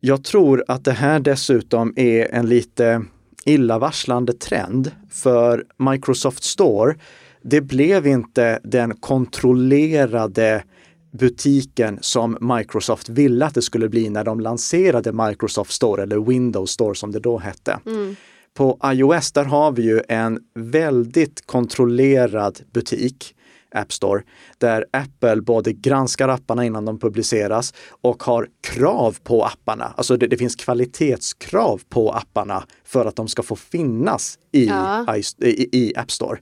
Jag 0.00 0.24
tror 0.24 0.64
att 0.68 0.84
det 0.84 0.92
här 0.92 1.20
dessutom 1.20 1.92
är 1.96 2.34
en 2.34 2.46
lite 2.46 3.02
illavarslande 3.44 4.32
trend 4.32 4.90
för 5.10 5.64
Microsoft 5.90 6.44
Store. 6.44 6.94
Det 7.42 7.60
blev 7.60 8.06
inte 8.06 8.60
den 8.62 8.96
kontrollerade 8.96 10.64
butiken 11.12 11.98
som 12.00 12.56
Microsoft 12.56 13.08
ville 13.08 13.46
att 13.46 13.54
det 13.54 13.62
skulle 13.62 13.88
bli 13.88 14.10
när 14.10 14.24
de 14.24 14.40
lanserade 14.40 15.12
Microsoft 15.12 15.72
Store 15.72 16.02
eller 16.02 16.18
Windows 16.18 16.70
Store 16.70 16.94
som 16.94 17.12
det 17.12 17.20
då 17.20 17.38
hette. 17.38 17.78
Mm. 17.86 18.16
På 18.54 18.78
iOS 18.84 19.32
där 19.32 19.44
har 19.44 19.72
vi 19.72 19.82
ju 19.82 20.00
en 20.08 20.38
väldigt 20.54 21.46
kontrollerad 21.46 22.60
butik 22.72 23.34
App 23.74 23.92
Store, 23.92 24.22
där 24.58 24.84
Apple 24.90 25.40
både 25.42 25.72
granskar 25.72 26.28
apparna 26.28 26.64
innan 26.64 26.84
de 26.84 26.98
publiceras 26.98 27.74
och 28.00 28.22
har 28.22 28.48
krav 28.62 29.16
på 29.22 29.44
apparna. 29.44 29.94
Alltså 29.96 30.16
det, 30.16 30.26
det 30.26 30.36
finns 30.36 30.56
kvalitetskrav 30.56 31.80
på 31.88 32.12
apparna 32.12 32.64
för 32.84 33.06
att 33.06 33.16
de 33.16 33.28
ska 33.28 33.42
få 33.42 33.56
finnas 33.56 34.38
i, 34.52 34.66
ja. 34.66 35.16
i, 35.38 35.78
i 35.78 35.92
App 35.96 36.10
Store 36.10 36.38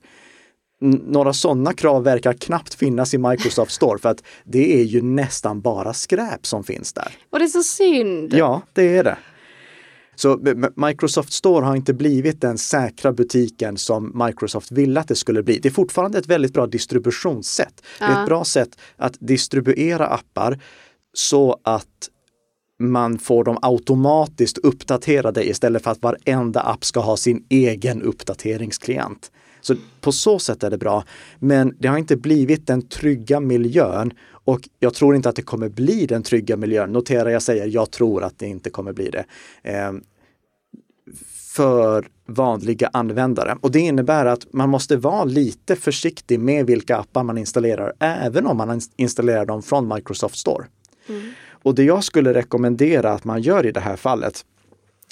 några 0.80 1.32
sådana 1.32 1.72
krav 1.72 2.04
verkar 2.04 2.32
knappt 2.32 2.74
finnas 2.74 3.14
i 3.14 3.18
Microsoft 3.18 3.72
Store 3.72 3.98
för 3.98 4.08
att 4.08 4.22
det 4.44 4.80
är 4.80 4.84
ju 4.84 5.02
nästan 5.02 5.60
bara 5.60 5.92
skräp 5.92 6.46
som 6.46 6.64
finns 6.64 6.92
där. 6.92 7.12
Och 7.30 7.38
det 7.38 7.44
är 7.44 7.48
så 7.48 7.62
synd. 7.62 8.34
Ja, 8.34 8.62
det 8.72 8.96
är 8.96 9.04
det. 9.04 9.18
Så 10.18 10.40
Microsoft 10.76 11.32
Store 11.32 11.64
har 11.64 11.76
inte 11.76 11.94
blivit 11.94 12.40
den 12.40 12.58
säkra 12.58 13.12
butiken 13.12 13.76
som 13.76 14.24
Microsoft 14.26 14.72
ville 14.72 15.00
att 15.00 15.08
det 15.08 15.14
skulle 15.14 15.42
bli. 15.42 15.58
Det 15.58 15.68
är 15.68 15.72
fortfarande 15.72 16.18
ett 16.18 16.26
väldigt 16.26 16.52
bra 16.52 16.66
distributionssätt. 16.66 17.82
Ja. 18.00 18.06
Det 18.06 18.12
är 18.12 18.20
ett 18.20 18.26
bra 18.26 18.44
sätt 18.44 18.68
att 18.96 19.16
distribuera 19.18 20.06
appar 20.06 20.60
så 21.12 21.60
att 21.64 22.08
man 22.78 23.18
får 23.18 23.44
dem 23.44 23.58
automatiskt 23.62 24.58
uppdaterade 24.58 25.48
istället 25.48 25.84
för 25.84 25.90
att 25.90 26.02
varenda 26.02 26.60
app 26.60 26.84
ska 26.84 27.00
ha 27.00 27.16
sin 27.16 27.46
egen 27.48 28.02
uppdateringsklient. 28.02 29.30
Så 29.68 29.76
på 30.00 30.12
så 30.12 30.38
sätt 30.38 30.62
är 30.62 30.70
det 30.70 30.78
bra. 30.78 31.04
Men 31.38 31.76
det 31.78 31.88
har 31.88 31.98
inte 31.98 32.16
blivit 32.16 32.66
den 32.66 32.88
trygga 32.88 33.40
miljön 33.40 34.12
och 34.30 34.68
jag 34.78 34.94
tror 34.94 35.16
inte 35.16 35.28
att 35.28 35.36
det 35.36 35.42
kommer 35.42 35.68
bli 35.68 36.06
den 36.06 36.22
trygga 36.22 36.56
miljön. 36.56 36.92
Notera, 36.92 37.32
jag 37.32 37.42
säger 37.42 37.66
jag 37.66 37.90
tror 37.90 38.24
att 38.24 38.38
det 38.38 38.46
inte 38.46 38.70
kommer 38.70 38.92
bli 38.92 39.10
det. 39.10 39.24
Eh, 39.62 39.92
för 41.54 42.08
vanliga 42.26 42.90
användare. 42.92 43.56
Och 43.60 43.70
det 43.70 43.80
innebär 43.80 44.26
att 44.26 44.52
man 44.52 44.68
måste 44.68 44.96
vara 44.96 45.24
lite 45.24 45.76
försiktig 45.76 46.40
med 46.40 46.66
vilka 46.66 46.96
appar 46.96 47.22
man 47.22 47.38
installerar, 47.38 47.92
även 47.98 48.46
om 48.46 48.56
man 48.56 48.80
installerar 48.96 49.46
dem 49.46 49.62
från 49.62 49.94
Microsoft 49.94 50.36
Store. 50.36 50.66
Mm. 51.08 51.32
Och 51.50 51.74
det 51.74 51.84
jag 51.84 52.04
skulle 52.04 52.34
rekommendera 52.34 53.12
att 53.12 53.24
man 53.24 53.42
gör 53.42 53.66
i 53.66 53.72
det 53.72 53.80
här 53.80 53.96
fallet, 53.96 54.44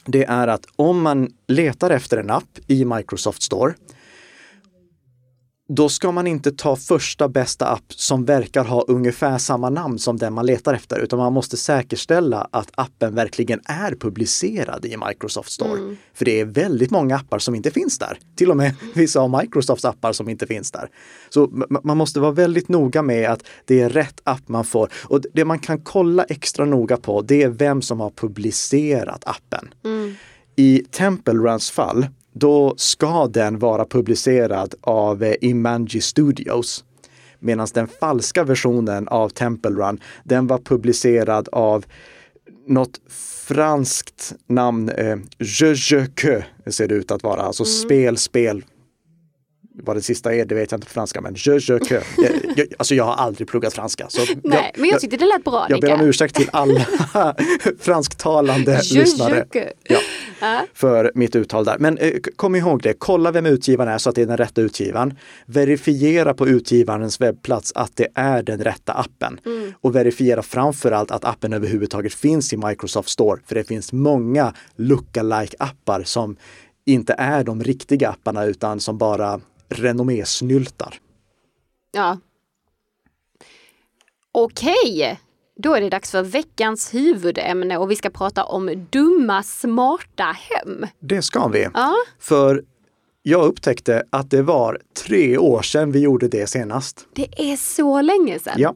det 0.06 0.24
är 0.24 0.48
att 0.48 0.66
om 0.76 1.02
man 1.02 1.30
letar 1.46 1.90
efter 1.90 2.16
en 2.16 2.30
app 2.30 2.58
i 2.66 2.84
Microsoft 2.84 3.42
Store 3.42 3.74
då 5.68 5.88
ska 5.88 6.12
man 6.12 6.26
inte 6.26 6.52
ta 6.52 6.76
första 6.76 7.29
bästa 7.29 7.66
app 7.66 7.85
som 7.88 8.24
verkar 8.24 8.64
ha 8.64 8.85
ungefär 8.88 9.38
samma 9.38 9.70
namn 9.70 9.98
som 9.98 10.16
den 10.16 10.33
man 10.33 10.46
letar 10.46 10.74
efter, 10.74 10.98
utan 10.98 11.18
man 11.18 11.33
måste 11.33 11.57
säkerställa 11.57 12.48
att 12.50 12.70
appen 12.74 13.14
verkligen 13.14 13.61
är 13.64 13.94
publicerad 13.94 14.85
i 14.85 14.96
Microsoft 15.09 15.52
Store. 15.52 15.79
Mm. 15.79 15.96
För 16.14 16.24
det 16.24 16.40
är 16.40 16.44
väldigt 16.44 16.90
många 16.90 17.16
appar 17.16 17.38
som 17.38 17.55
inte 17.55 17.70
finns 17.70 17.98
där. 17.98 18.18
Till 18.37 18.50
och 18.50 18.57
med 18.57 18.74
vissa 18.94 19.20
av 19.20 19.38
Microsofts 19.40 19.85
appar 19.85 20.12
som 20.12 20.29
inte 20.29 20.46
finns 20.46 20.70
där. 20.70 20.88
Så 21.29 21.66
man 21.83 21.96
måste 21.96 22.20
vara 22.20 22.33
väldigt 22.33 22.68
noga 22.68 23.02
med 23.02 23.31
att 23.31 23.42
det 23.64 23.81
är 23.81 23.88
rätt 23.88 24.20
app 24.24 24.48
man 24.48 24.64
får. 24.64 24.88
Och 25.05 25.20
det 25.35 25.44
man 25.44 25.59
kan 25.59 25.81
kolla 25.81 26.24
extra 26.24 26.64
noga 26.64 26.96
på, 26.96 27.22
det 27.22 27.42
är 27.42 27.48
vem 27.48 27.83
som 27.83 28.00
har 28.00 28.11
publicerat 28.11 29.24
appen. 29.26 29.68
Mm. 29.85 30.14
I 30.57 30.85
Temple 30.90 31.35
Runs 31.35 31.70
fall 31.70 32.07
då 32.38 32.75
ska 32.77 33.27
den 33.27 33.59
vara 33.59 33.85
publicerad 33.85 34.75
av 34.81 35.22
eh, 35.22 35.35
Imanji 35.40 36.01
Studios. 36.01 36.85
Medan 37.38 37.66
den 37.75 37.88
falska 37.88 38.44
versionen 38.44 39.09
av 39.09 39.29
Temple 39.29 39.70
Run, 39.70 40.01
den 40.25 40.46
var 40.46 40.59
publicerad 40.59 41.49
av 41.53 41.85
något 42.66 43.01
franskt 43.46 44.35
namn, 44.46 44.88
eh, 44.88 45.16
Je 45.38 45.75
Je 45.75 46.07
Que 46.07 46.44
ser 46.66 46.88
det 46.88 46.94
ut 46.94 47.11
att 47.11 47.22
vara, 47.22 47.40
alltså 47.40 47.62
mm. 47.62 47.72
spel, 47.72 48.16
spel, 48.16 48.64
vad 49.82 49.96
det 49.96 50.02
sista 50.02 50.34
är, 50.34 50.44
det 50.44 50.54
vet 50.54 50.70
jag 50.70 50.78
inte 50.78 50.86
på 50.86 50.92
franska, 50.92 51.20
men 51.20 51.34
je, 51.36 51.58
je, 51.60 51.78
que. 51.78 52.02
Jag, 52.16 52.32
jag, 52.56 52.66
alltså 52.78 52.94
jag 52.94 53.04
har 53.04 53.14
aldrig 53.14 53.48
pluggat 53.48 53.74
franska. 53.74 54.06
Så 54.08 54.20
Nej, 54.20 54.72
jag, 54.74 54.80
men 54.80 54.90
jag 54.90 55.00
tyckte 55.00 55.16
det 55.16 55.26
lät 55.26 55.44
bra. 55.44 55.66
Jag 55.68 55.80
ber 55.80 55.94
om 55.94 56.00
ursäkt 56.00 56.34
till 56.34 56.48
alla 56.52 56.80
fransktalande 57.80 58.80
je, 58.82 59.00
lyssnare. 59.00 59.46
Je, 59.52 59.72
ja, 59.82 59.98
uh. 60.42 60.60
För 60.74 61.12
mitt 61.14 61.36
uttal 61.36 61.64
där. 61.64 61.76
Men 61.78 61.98
eh, 61.98 62.12
kom 62.36 62.54
ihåg 62.54 62.82
det, 62.82 62.94
kolla 62.98 63.30
vem 63.30 63.46
utgivaren 63.46 63.92
är 63.92 63.98
så 63.98 64.08
att 64.08 64.14
det 64.14 64.22
är 64.22 64.26
den 64.26 64.36
rätta 64.36 64.60
utgivaren. 64.60 65.14
Verifiera 65.46 66.34
på 66.34 66.48
utgivarens 66.48 67.20
webbplats 67.20 67.72
att 67.74 67.96
det 67.96 68.08
är 68.14 68.42
den 68.42 68.64
rätta 68.64 68.92
appen. 68.92 69.40
Mm. 69.46 69.72
Och 69.80 69.96
verifiera 69.96 70.42
framförallt 70.42 71.10
att 71.10 71.24
appen 71.24 71.52
överhuvudtaget 71.52 72.14
finns 72.14 72.52
i 72.52 72.56
Microsoft 72.56 73.08
Store. 73.08 73.40
För 73.46 73.54
det 73.54 73.64
finns 73.64 73.92
många 73.92 74.54
lookalike 74.76 75.56
appar 75.58 76.02
som 76.02 76.36
inte 76.86 77.14
är 77.18 77.44
de 77.44 77.62
riktiga 77.62 78.08
apparna 78.08 78.44
utan 78.44 78.80
som 78.80 78.98
bara 78.98 79.40
renommésnyltar. 79.68 81.00
Ja. 81.92 82.18
Okej, 84.33 85.20
då 85.57 85.74
är 85.74 85.81
det 85.81 85.88
dags 85.88 86.11
för 86.11 86.22
veckans 86.22 86.94
huvudämne 86.94 87.76
och 87.76 87.90
vi 87.90 87.96
ska 87.96 88.11
prata 88.11 88.44
om 88.44 88.87
dumma 88.90 89.42
smarta 89.42 90.24
hem. 90.24 90.87
Det 91.00 91.22
ska 91.22 91.48
vi. 91.48 91.68
Ja. 91.74 91.94
För 92.18 92.64
jag 93.22 93.44
upptäckte 93.44 94.05
att 94.11 94.31
det 94.31 94.42
var 94.42 94.81
tre 95.05 95.38
år 95.38 95.62
sedan 95.62 95.92
vi 95.92 95.98
gjorde 95.98 96.29
det 96.29 96.46
senast. 96.46 97.07
Det 97.12 97.52
är 97.52 97.57
så 97.57 98.00
länge 98.00 98.38
sedan. 98.38 98.55
Ja. 98.57 98.74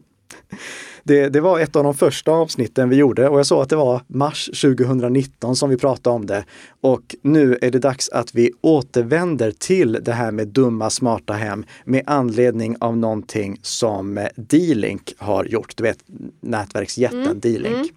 Det, 1.05 1.29
det, 1.29 1.41
var 1.41 1.59
ett 1.59 1.77
av 1.77 1.85
de 1.85 1.95
första 1.95 2.33
avsnitten 2.33 2.89
vi 2.89 2.97
gjorde 2.97 3.29
och 3.29 3.39
jag 3.39 3.47
sa 3.47 3.63
att 3.63 3.69
det 3.69 3.77
var 3.77 4.03
mars 4.07 4.47
2019 4.47 5.57
som 5.57 5.71
vi 5.71 5.77
pratade 5.77 6.17
om 6.17 6.27
det. 6.27 6.45
Och 6.81 7.17
nu 7.23 7.59
är 7.63 7.71
det 7.71 7.79
dags 7.79 8.09
att 8.09 8.35
vi 8.35 8.51
återvänder 8.61 9.51
till 9.51 9.99
det 10.03 10.13
här 10.13 10.31
med 10.31 10.49
dumma 10.49 10.91
smarta 10.91 11.33
hem 11.33 11.65
med 11.85 12.03
anledning 12.07 12.77
av 12.81 12.97
någonting 12.97 13.59
som 13.63 14.29
D-Link 14.37 15.15
har 15.19 15.45
gjort. 15.45 15.77
Du 15.77 15.83
vet 15.83 15.99
nätverksjätten 16.41 17.23
mm. 17.23 17.41
D-Link. 17.41 17.75
Mm. 17.75 17.89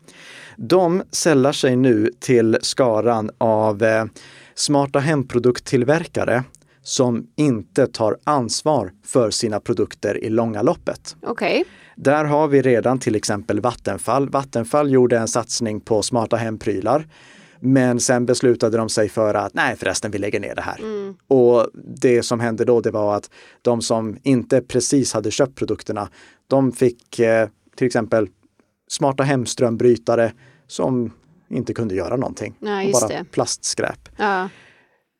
De 0.57 1.03
sällar 1.11 1.51
sig 1.51 1.75
nu 1.75 2.11
till 2.19 2.57
skaran 2.61 3.31
av 3.37 3.83
eh, 3.83 4.05
smarta 4.55 4.99
hemprodukttillverkare 4.99 6.43
som 6.83 7.27
inte 7.35 7.87
tar 7.87 8.17
ansvar 8.23 8.91
för 9.05 9.31
sina 9.31 9.59
produkter 9.59 10.23
i 10.23 10.29
långa 10.29 10.61
loppet. 10.61 11.15
Okay. 11.21 11.63
Där 11.95 12.25
har 12.25 12.47
vi 12.47 12.61
redan 12.61 12.99
till 12.99 13.15
exempel 13.15 13.59
Vattenfall. 13.59 14.29
Vattenfall 14.29 14.91
gjorde 14.91 15.17
en 15.17 15.27
satsning 15.27 15.79
på 15.81 16.01
smarta 16.01 16.35
hemprylar. 16.35 17.07
Men 17.59 17.99
sen 17.99 18.25
beslutade 18.25 18.77
de 18.77 18.89
sig 18.89 19.09
för 19.09 19.33
att 19.33 19.53
nej 19.53 19.75
förresten, 19.75 20.11
vi 20.11 20.17
lägger 20.17 20.39
ner 20.39 20.55
det 20.55 20.61
här. 20.61 20.79
Mm. 20.79 21.15
Och 21.27 21.67
det 21.73 22.23
som 22.23 22.39
hände 22.39 22.65
då, 22.65 22.81
det 22.81 22.91
var 22.91 23.15
att 23.15 23.29
de 23.61 23.81
som 23.81 24.17
inte 24.23 24.61
precis 24.61 25.13
hade 25.13 25.31
köpt 25.31 25.55
produkterna, 25.55 26.09
de 26.47 26.71
fick 26.71 27.19
eh, 27.19 27.47
till 27.75 27.87
exempel 27.87 28.27
smarta 28.87 29.23
hemströmbrytare 29.23 30.33
som 30.67 31.11
inte 31.49 31.73
kunde 31.73 31.95
göra 31.95 32.15
någonting. 32.15 32.55
Ja, 32.59 32.89
bara 32.93 33.07
det. 33.07 33.25
plastskräp. 33.31 34.09
Ja. 34.17 34.49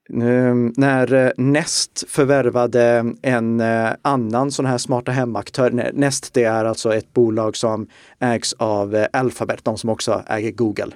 Ehm, 0.09 0.73
när 0.77 1.13
eh, 1.13 1.31
Nest 1.37 2.03
förvärvade 2.07 3.13
en 3.21 3.59
eh, 3.59 3.89
annan 4.01 4.51
sån 4.51 4.65
här 4.65 4.77
smarta 4.77 5.11
hemaktör. 5.11 5.91
Nest 5.93 6.33
det 6.33 6.43
är 6.43 6.65
alltså 6.65 6.93
ett 6.93 7.13
bolag 7.13 7.57
som 7.57 7.87
ägs 8.19 8.53
av 8.53 8.95
eh, 8.95 9.07
Alphabet, 9.13 9.63
de 9.63 9.77
som 9.77 9.89
också 9.89 10.23
äger 10.27 10.51
Google. 10.51 10.91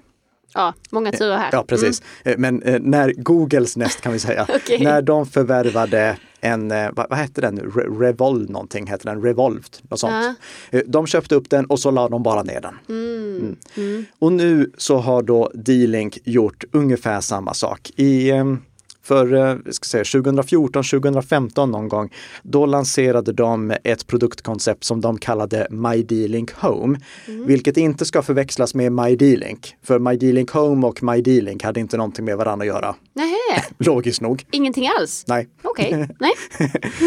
Ja, 0.54 0.74
många 0.90 1.12
turer 1.12 1.38
här. 1.38 1.50
Ja, 1.52 1.64
precis. 1.64 2.02
Mm. 2.24 2.42
Men 2.42 2.82
när 2.84 3.14
Googles 3.14 3.78
Nest 3.78 4.02
kan 4.02 4.14
vi 4.14 4.20
säga, 4.20 4.48
okay. 4.56 4.84
när 4.84 5.02
de 5.02 5.26
förvärvade 5.26 6.18
en, 6.42 6.70
vad, 6.70 7.10
vad 7.10 7.18
hette 7.18 7.42
den 7.42 7.56
nu, 7.56 7.70
Revolve 8.00 8.52
någonting, 8.52 8.88
hette 8.88 9.10
den, 9.10 9.22
Revolved, 9.22 9.78
något 9.90 10.00
sånt. 10.00 10.38
Ja. 10.72 10.82
De 10.86 11.08
köpte 11.08 11.36
upp 11.36 11.50
den 11.50 11.66
och 11.66 11.80
så 11.80 11.92
la 11.92 12.10
de 12.10 12.24
bara 12.24 12.44
ner 12.44 12.62
den. 12.62 12.76
Mm. 12.90 13.38
Mm. 13.38 13.56
mm. 13.78 14.06
Och 14.20 14.32
nu 14.32 14.72
så 14.78 14.98
har 14.98 15.22
då 15.22 15.52
D-Link 15.54 16.18
gjort 16.24 16.64
ungefär 16.72 17.22
samma 17.22 17.54
sak. 17.54 17.92
I 17.96 18.32
ehm, 18.32 18.60
för 19.08 19.34
eh, 19.34 19.56
ska 19.70 19.86
säga, 19.86 20.04
2014, 20.04 20.84
2015 20.84 21.72
någon 21.72 21.90
gång, 21.90 22.10
då 22.44 22.66
lanserade 22.66 23.34
de 23.34 23.74
ett 23.84 24.08
produktkoncept 24.08 24.84
som 24.84 25.02
de 25.02 25.18
kallade 25.18 25.68
My 25.70 26.04
D-Link 26.04 26.52
Home, 26.52 27.00
mm. 27.28 27.48
vilket 27.48 27.78
inte 27.78 28.06
ska 28.06 28.22
förväxlas 28.22 28.74
med 28.74 28.92
My 28.92 29.16
D-Link. 29.16 29.76
För 29.84 30.00
My 30.00 30.18
D-Link 30.18 30.52
Home 30.52 30.88
och 30.88 31.04
My 31.04 31.22
D-Link 31.22 31.64
hade 31.64 31.80
inte 31.80 31.98
någonting 31.98 32.26
med 32.26 32.38
varandra 32.38 32.64
att 32.64 32.68
göra. 32.68 32.96
Nähä. 33.14 33.64
Logiskt 33.78 34.22
nog. 34.22 34.46
Ingenting 34.52 34.88
alls? 35.00 35.24
Nej. 35.28 35.48
Okej, 35.62 35.88
okay. 35.88 36.08
nej. 36.20 36.34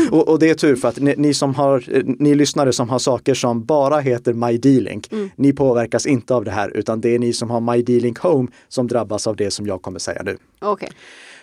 och, 0.11 0.29
och, 0.29 0.39
det 0.39 0.51
är 0.51 0.55
tur 0.55 0.77
för 0.77 0.89
att 0.89 0.99
ni, 0.99 1.15
ni, 1.17 1.35
som 1.35 1.55
har, 1.55 1.85
ni 2.23 2.35
lyssnare 2.35 2.73
som 2.73 2.89
har 2.89 2.99
saker 2.99 3.35
som 3.35 3.65
bara 3.65 4.01
heter 4.01 4.33
My 4.33 4.59
D-Link, 4.59 5.13
mm. 5.13 5.31
ni 5.37 5.53
påverkas 5.53 6.07
inte 6.07 6.35
av 6.35 6.45
det 6.45 6.51
här 6.51 6.77
utan 6.77 7.01
det 7.01 7.15
är 7.15 7.19
ni 7.19 7.33
som 7.33 7.51
har 7.51 7.61
My 7.61 7.83
D-Link 7.83 8.19
Home 8.19 8.49
som 8.69 8.87
drabbas 8.87 9.27
av 9.27 9.37
det 9.37 9.51
som 9.51 9.67
jag 9.67 9.83
kommer 9.83 9.99
säga 9.99 10.23
nu. 10.23 10.37
Okej. 10.59 10.87
Okay. 10.87 10.89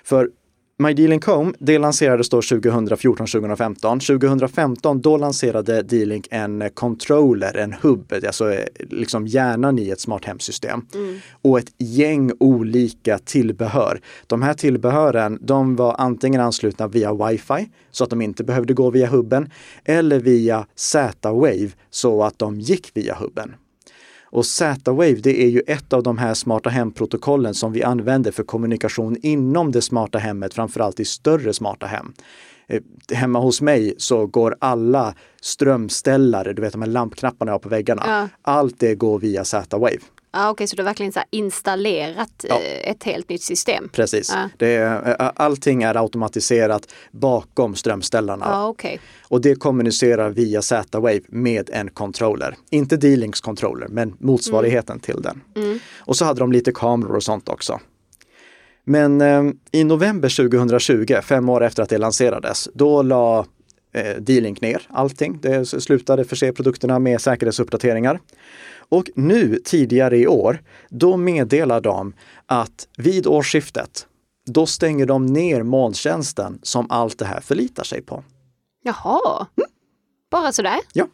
För 0.04 0.30
My 0.80 1.20
Home, 1.26 1.54
det 1.60 1.78
lanserades 1.78 2.30
då 2.30 2.42
2014-2015. 2.42 4.00
2015 4.00 5.02
då 5.02 5.18
lanserade 5.18 5.82
D-Link 5.82 6.28
en 6.32 6.70
controller, 6.74 7.58
en 7.58 7.74
hubb, 7.74 8.14
alltså 8.14 8.54
eh, 8.54 8.66
liksom 8.90 9.28
hjärnan 9.28 9.80
i 9.80 9.90
ett 9.90 10.00
smart 10.00 10.26
hemsystem. 10.26 10.86
Mm. 10.94 11.20
Och 11.42 11.60
ett 11.60 11.74
gäng 11.78 12.32
olika 12.40 13.18
tillbehör. 13.18 14.02
De 14.28 14.42
här 14.42 14.54
tillbehören, 14.54 15.40
de 15.42 15.76
var 15.76 15.96
antingen 15.98 16.42
anslutna 16.42 16.88
via 16.88 17.14
wifi 17.14 17.70
så 17.92 18.04
att 18.04 18.10
de 18.10 18.22
inte 18.22 18.44
behövde 18.44 18.74
gå 18.74 18.90
via 18.90 19.08
hubben 19.08 19.50
eller 19.86 20.20
via 20.20 20.66
Z-Wave 20.76 21.70
så 21.90 22.24
att 22.24 22.40
de 22.40 22.60
gick 22.60 22.92
via 22.94 23.16
hubben. 23.16 23.54
Och 24.30 24.46
Z-Wave, 24.46 25.14
det 25.16 25.44
är 25.44 25.50
ju 25.50 25.62
ett 25.68 25.94
av 25.94 26.04
de 26.04 26.18
här 26.18 26.34
smarta 26.34 26.70
hemprotokollen 26.70 27.54
som 27.54 27.72
vi 27.72 27.84
använder 27.84 28.32
för 28.32 28.44
kommunikation 28.44 29.18
inom 29.22 29.72
det 29.72 29.82
smarta 29.82 30.18
hemmet, 30.18 30.54
framförallt 30.54 31.00
i 31.00 31.06
större 31.06 31.54
smarta 31.54 31.86
hem. 31.86 32.14
Eh, 32.68 32.82
hemma 33.14 33.40
hos 33.40 33.62
mig 33.62 33.94
så 33.98 34.28
går 34.28 34.56
alla 34.60 35.14
strömställare, 35.42 36.54
du 36.54 36.62
vet 36.62 36.72
de 36.72 36.82
här 36.82 36.90
lampknapparna 36.90 37.50
jag 37.50 37.54
har 37.54 37.60
på 37.60 37.70
väggarna, 37.70 38.04
ja. 38.06 38.30
allt 38.42 38.80
det 38.80 38.96
går 38.96 39.20
via 39.20 39.46
Z-Wave. 39.46 40.00
Ah, 40.32 40.50
Okej, 40.50 40.54
okay, 40.54 40.68
så 40.68 40.76
du 40.76 40.82
har 40.82 40.86
verkligen 40.86 41.12
så 41.12 41.22
installerat 41.30 42.46
ja. 42.50 42.56
Eh, 42.56 42.92
ett 42.92 43.04
helt 43.04 43.30
nytt 43.30 43.42
system? 43.42 43.90
Precis. 43.90 44.32
Ah. 44.32 44.50
Det 44.58 44.76
är, 44.76 45.22
eh, 45.22 45.32
allting 45.36 45.84
är 45.84 45.96
automatiserat 45.96 46.94
bakom 47.12 47.76
strömställarna. 47.76 48.46
Ah, 48.46 48.68
okay. 48.68 48.98
Och 49.22 49.42
det 49.42 49.56
kommunicerar 49.56 50.30
via 50.30 50.62
Z-Wave 50.62 51.22
med 51.28 51.70
en 51.74 51.90
controller. 51.90 52.56
Inte 52.70 52.98
D-Links 52.98 53.42
controller, 53.42 53.88
men 53.88 54.16
motsvarigheten 54.20 54.94
mm. 54.94 55.02
till 55.02 55.22
den. 55.22 55.42
Mm. 55.56 55.80
Och 56.00 56.16
så 56.16 56.26
hade 56.26 56.40
de 56.40 56.52
lite 56.52 56.72
kameror 56.72 57.16
och 57.16 57.24
sånt 57.24 57.50
också. 57.50 57.80
Men 58.84 59.22
eh, 59.22 59.44
i 59.72 59.84
november 59.84 60.30
2020, 60.50 61.22
fem 61.24 61.50
år 61.50 61.64
efter 61.64 61.84
att 61.84 61.90
det 61.90 61.98
lanserades, 61.98 62.70
då 62.74 63.02
la 63.02 63.46
eh, 63.94 64.16
D-Link 64.20 64.62
ner 64.62 64.82
allting. 64.90 65.40
Det 65.42 65.66
slutade 65.66 66.26
förse 66.26 66.52
produkterna 66.52 67.00
med 67.00 67.22
säkerhetsuppdateringar. 67.22 68.20
Och 68.90 69.10
nu 69.16 69.60
tidigare 69.66 70.18
i 70.18 70.28
år, 70.28 70.62
då 70.90 71.18
meddelar 71.18 71.82
de 71.82 72.14
att 72.46 72.88
vid 72.98 73.28
årsskiftet, 73.28 74.08
då 74.46 74.66
stänger 74.66 75.06
de 75.06 75.26
ner 75.26 75.64
molntjänsten 75.64 76.60
som 76.64 76.92
allt 76.92 77.20
det 77.20 77.26
här 77.26 77.42
förlitar 77.42 77.84
sig 77.84 78.02
på. 78.02 78.24
Jaha, 78.84 79.48
mm. 79.58 79.70
bara 80.32 80.52
sådär? 80.52 80.80
Ja. 80.94 81.08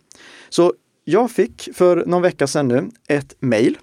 Så 0.50 0.74
jag 1.04 1.32
fick 1.32 1.70
för 1.74 2.06
någon 2.06 2.22
vecka 2.22 2.48
sedan 2.48 2.68
nu 2.68 2.90
ett 3.08 3.36
mejl 3.40 3.78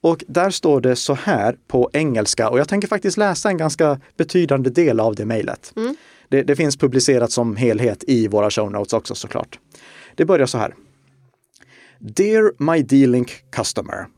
och 0.00 0.24
där 0.28 0.50
står 0.50 0.80
det 0.80 0.96
så 0.96 1.14
här 1.14 1.56
på 1.66 1.90
engelska 1.92 2.50
och 2.50 2.58
jag 2.58 2.68
tänker 2.68 2.88
faktiskt 2.88 3.16
läsa 3.16 3.48
en 3.48 3.56
ganska 3.56 4.00
betydande 4.16 4.70
del 4.70 5.00
av 5.00 5.14
det 5.14 5.24
mejlet. 5.24 5.72
Mm. 5.76 5.96
Det, 6.28 6.42
det, 6.42 6.56
finns 6.56 6.76
publicerat 6.76 7.32
som 7.32 7.56
helhet 7.56 8.04
i 8.06 8.28
våra 8.28 8.50
show 8.50 8.72
notes 8.72 8.92
också 8.92 9.14
såklart. 9.14 9.58
Det 10.14 10.24
börjar 10.24 10.46
så 10.46 10.58
här. 10.58 10.74
Dear 12.04 12.54
my 12.58 12.82
D-Link 12.82 13.44
customer. 13.50 14.10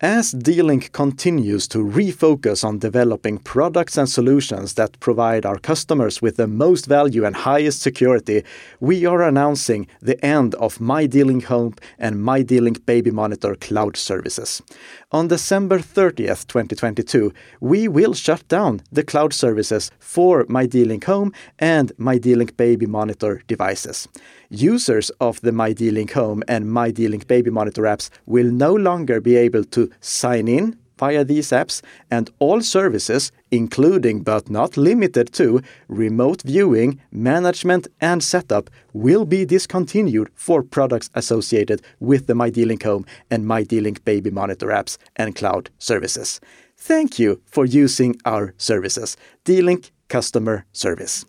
As 0.00 0.30
D-Link 0.30 0.92
continues 0.92 1.66
to 1.68 1.78
refocus 1.78 2.62
on 2.62 2.78
developing 2.78 3.38
products 3.38 3.96
and 3.96 4.08
solutions 4.08 4.74
that 4.74 5.00
provide 5.00 5.44
our 5.44 5.58
customers 5.58 6.22
with 6.22 6.36
the 6.36 6.46
most 6.46 6.86
value 6.86 7.24
and 7.24 7.34
highest 7.34 7.80
security, 7.80 8.44
we 8.78 9.06
are 9.06 9.22
announcing 9.22 9.88
the 10.00 10.22
end 10.24 10.54
of 10.56 10.80
My 10.80 11.06
D-Link 11.06 11.44
Home 11.44 11.74
and 11.98 12.22
My 12.22 12.42
D-Link 12.42 12.86
Baby 12.86 13.10
Monitor 13.10 13.56
cloud 13.56 13.96
services. 13.96 14.62
On 15.10 15.26
December 15.26 15.78
30th, 15.78 16.46
2022, 16.46 17.32
we 17.60 17.88
will 17.88 18.14
shut 18.14 18.46
down 18.46 18.82
the 18.92 19.02
cloud 19.02 19.32
services 19.32 19.90
for 19.98 20.44
My 20.48 20.66
D-Link 20.66 21.04
Home 21.06 21.32
and 21.58 21.90
My 21.96 22.18
D-Link 22.18 22.56
Baby 22.56 22.86
Monitor 22.86 23.42
devices. 23.48 24.06
Users 24.50 25.10
of 25.20 25.40
the 25.42 25.52
My 25.52 25.72
D-Link 25.72 26.12
Home 26.12 26.42
and 26.48 26.70
My 26.70 26.90
D-Link 26.90 27.26
Baby 27.26 27.50
Monitor 27.50 27.82
apps 27.82 28.08
will 28.26 28.50
no 28.50 28.74
longer 28.74 29.20
be 29.20 29.36
able 29.36 29.64
to 29.64 29.90
sign 30.00 30.48
in 30.48 30.76
via 30.98 31.24
these 31.24 31.50
apps, 31.50 31.80
and 32.10 32.30
all 32.38 32.60
services, 32.60 33.30
including 33.50 34.22
but 34.22 34.50
not 34.50 34.76
limited 34.76 35.32
to 35.32 35.60
remote 35.88 36.42
viewing, 36.42 37.00
management, 37.12 37.86
and 38.00 38.22
setup, 38.22 38.68
will 38.92 39.24
be 39.24 39.44
discontinued 39.44 40.28
for 40.34 40.62
products 40.62 41.10
associated 41.14 41.80
with 42.00 42.26
the 42.26 42.34
My 42.34 42.50
D-Link 42.50 42.82
Home 42.82 43.04
and 43.30 43.46
My 43.46 43.62
D-Link 43.62 44.04
Baby 44.04 44.30
Monitor 44.30 44.68
apps 44.68 44.98
and 45.16 45.36
cloud 45.36 45.70
services. 45.78 46.40
Thank 46.76 47.18
you 47.18 47.40
for 47.46 47.64
using 47.64 48.16
our 48.24 48.54
services. 48.56 49.16
D-Link 49.44 49.92
Customer 50.08 50.64
Service. 50.72 51.26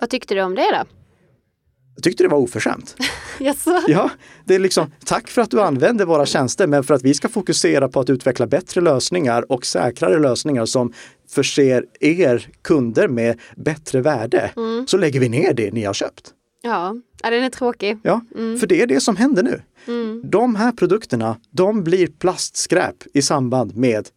Vad 0.00 0.10
tyckte 0.10 0.34
du 0.34 0.42
om 0.42 0.54
det 0.54 0.70
då? 0.72 0.99
Jag 2.00 2.04
tyckte 2.04 2.24
det 2.24 2.28
var 2.28 2.38
oförskämt. 2.38 2.96
yes. 3.40 3.64
Ja, 3.88 4.10
det 4.44 4.54
är 4.54 4.58
liksom 4.58 4.92
tack 5.04 5.28
för 5.28 5.42
att 5.42 5.50
du 5.50 5.60
använder 5.60 6.04
våra 6.04 6.26
tjänster, 6.26 6.66
men 6.66 6.84
för 6.84 6.94
att 6.94 7.02
vi 7.02 7.14
ska 7.14 7.28
fokusera 7.28 7.88
på 7.88 8.00
att 8.00 8.10
utveckla 8.10 8.46
bättre 8.46 8.80
lösningar 8.80 9.52
och 9.52 9.66
säkrare 9.66 10.18
lösningar 10.18 10.64
som 10.66 10.92
förser 11.28 11.86
er 12.00 12.48
kunder 12.62 13.08
med 13.08 13.40
bättre 13.56 14.00
värde, 14.00 14.50
mm. 14.56 14.86
så 14.86 14.96
lägger 14.96 15.20
vi 15.20 15.28
ner 15.28 15.54
det 15.54 15.72
ni 15.72 15.84
har 15.84 15.94
köpt. 15.94 16.30
Ja, 16.62 16.96
ja 17.22 17.30
den 17.30 17.44
är 17.44 17.50
tråkig. 17.50 17.98
Ja, 18.02 18.20
mm. 18.36 18.58
för 18.58 18.66
det 18.66 18.82
är 18.82 18.86
det 18.86 19.00
som 19.00 19.16
händer 19.16 19.42
nu. 19.42 19.62
Mm. 19.86 20.22
De 20.24 20.56
här 20.56 20.72
produkterna, 20.72 21.36
de 21.50 21.84
blir 21.84 22.06
plastskräp 22.06 22.96
i 23.14 23.22
samband 23.22 23.76
med 23.76 24.08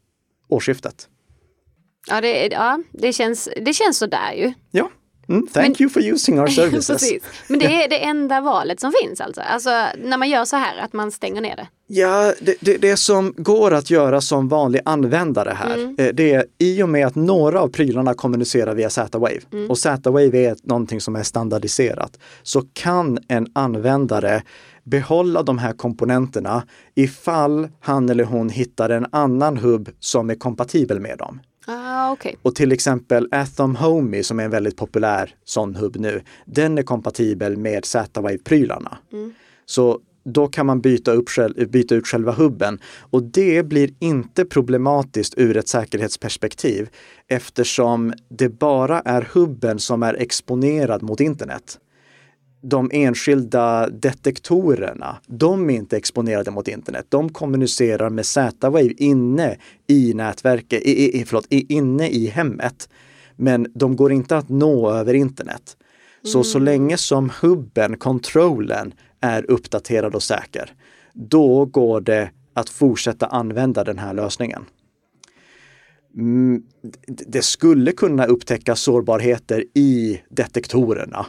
årsskiftet. 0.48 1.08
Ja, 2.08 2.22
det, 2.22 2.48
ja, 2.48 2.80
det, 2.92 3.14
känns, 3.14 3.50
det 3.66 3.74
känns 3.74 3.98
sådär 3.98 4.34
ju. 4.34 4.54
Ja. 4.72 4.90
Mm, 5.30 5.48
thank 5.48 5.80
Men, 5.80 5.82
you 5.82 5.90
for 5.90 6.02
using 6.02 6.40
our 6.40 6.48
services. 6.62 7.14
Men 7.48 7.60
det 7.60 7.84
är 7.84 7.90
det 7.90 8.04
enda 8.04 8.42
valet 8.42 8.80
som 8.80 8.94
finns 9.02 9.22
alltså? 9.22 9.42
Alltså 9.42 9.70
när 9.98 10.18
man 10.18 10.30
gör 10.30 10.46
så 10.46 10.56
här, 10.56 10.78
att 10.78 10.94
man 10.94 11.12
stänger 11.12 11.42
ner 11.42 11.56
det? 11.56 11.68
Ja, 11.88 12.34
det, 12.42 12.56
det, 12.60 12.78
det 12.78 12.98
som 12.98 13.34
går 13.38 13.74
att 13.74 13.90
göra 13.90 14.22
som 14.22 14.48
vanlig 14.48 14.82
användare 14.86 15.54
här, 15.58 15.74
mm. 15.74 15.96
Eh, 15.98 16.08
det 16.14 16.34
är 16.34 16.46
i 16.58 16.84
och 16.84 16.90
med 16.90 17.08
att 17.08 17.16
några 17.16 17.62
av 17.62 17.68
prylarna 17.68 18.14
kommunicerar 18.14 18.76
via 18.76 18.90
Z-Wave 18.90 19.40
mm. 19.54 19.70
och 19.70 19.78
Z-Wave 19.78 20.38
är 20.38 20.56
någonting 20.64 21.02
som 21.02 21.16
är 21.16 21.24
standardiserat, 21.24 22.20
så 22.44 22.62
kan 22.74 23.20
en 23.28 23.48
användare 23.54 24.44
behålla 24.84 25.44
de 25.44 25.58
här 25.58 25.74
komponenterna 25.74 26.64
ifall 26.96 27.70
han 27.80 28.10
eller 28.10 28.24
hon 28.24 28.50
hittar 28.50 28.90
en 28.90 29.06
annan 29.12 29.58
hubb 29.58 29.90
som 30.00 30.30
är 30.30 30.36
kompatibel 30.36 31.00
med 31.00 31.18
dem. 31.18 31.40
Ah, 31.66 32.12
okay. 32.12 32.36
Och 32.42 32.56
till 32.56 32.72
exempel 32.72 33.28
Atom 33.32 33.76
Homey 33.76 34.24
som 34.24 34.40
är 34.40 34.44
en 34.44 34.52
väldigt 34.52 34.78
populär 34.78 35.36
sån 35.44 35.76
hubb 35.76 35.96
nu, 35.96 36.22
den 36.46 36.78
är 36.78 36.84
kompatibel 36.84 37.58
med 37.58 37.86
Z-Wave-prylarna. 37.86 38.98
Mm. 39.12 39.34
Så 39.66 40.00
då 40.26 40.48
kan 40.48 40.66
man 40.66 40.82
byta, 40.82 41.12
upp, 41.12 41.30
byta 41.70 41.96
ut 41.96 42.08
själva 42.08 42.32
hubben 42.32 42.80
och 43.00 43.24
det 43.24 43.66
blir 43.66 43.94
inte 44.00 44.46
problematiskt 44.46 45.34
ur 45.38 45.58
ett 45.58 45.68
säkerhetsperspektiv 45.68 46.90
eftersom 47.28 48.14
det 48.30 48.50
bara 48.50 49.00
är 49.00 49.30
hubben 49.34 49.80
som 49.80 50.04
är 50.04 50.14
exponerad 50.14 51.04
mot 51.04 51.20
internet 51.20 51.80
de 52.64 52.90
enskilda 52.94 53.90
detektorerna, 53.90 55.18
de 55.28 55.70
är 55.70 55.74
inte 55.74 55.98
exponerade 55.98 56.52
mot 56.52 56.68
internet. 56.68 57.06
De 57.10 57.30
kommunicerar 57.30 58.10
med 58.10 58.26
Z-Wave 58.26 58.94
inne 58.98 59.58
i 59.88 60.14
nätverket, 60.14 60.82
i, 60.84 61.20
i, 61.20 61.26
förlåt, 61.26 61.46
inne 61.50 62.10
i 62.10 62.28
hemmet. 62.28 62.90
Men 63.36 63.68
de 63.74 63.96
går 63.96 64.12
inte 64.12 64.38
att 64.38 64.50
nå 64.50 64.92
över 64.92 65.14
internet. 65.14 65.78
Så 66.24 66.38
mm. 66.38 66.44
så 66.44 66.60
länge 66.60 66.98
som 66.98 67.32
hubben, 67.42 67.98
kontrollen, 67.98 68.94
är 69.22 69.52
uppdaterad 69.52 70.16
och 70.16 70.24
säker, 70.24 70.74
då 71.14 71.66
går 71.66 72.02
det 72.02 72.30
att 72.54 72.70
fortsätta 72.70 73.26
använda 73.26 73.84
den 73.84 74.00
här 74.00 74.14
lösningen. 74.14 74.66
Mm, 76.16 76.64
det 77.08 77.42
skulle 77.42 77.92
kunna 77.92 78.26
upptäcka 78.26 78.76
sårbarheter 78.76 79.66
i 79.74 80.22
detektorerna 80.30 81.26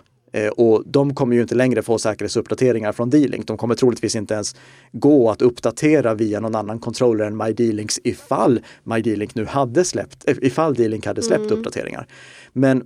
och 0.57 0.83
de 0.87 1.15
kommer 1.15 1.37
ju 1.37 1.43
inte 1.43 1.55
längre 1.55 1.83
få 1.83 1.99
säkerhetsuppdateringar 1.99 2.93
från 2.93 3.11
D-Link. 3.11 3.47
De 3.47 3.57
kommer 3.57 3.75
troligtvis 3.75 4.17
inte 4.17 4.35
ens 4.35 4.57
gå 4.93 5.31
att 5.31 5.43
uppdatera 5.43 6.15
via 6.15 6.41
någon 6.41 6.55
annan 6.55 6.79
controller 6.79 7.25
än 7.25 7.37
MyD-Links 7.43 8.01
ifall 8.05 8.61
MyD-Link 8.85 9.35
nu 9.35 9.45
hade 9.45 9.85
släppt, 9.85 10.29
eh, 10.29 10.37
ifall 10.43 10.75
D-Link 10.75 11.07
hade 11.07 11.23
släppt 11.23 11.47
mm. 11.47 11.59
uppdateringar. 11.59 12.07
Men 12.53 12.85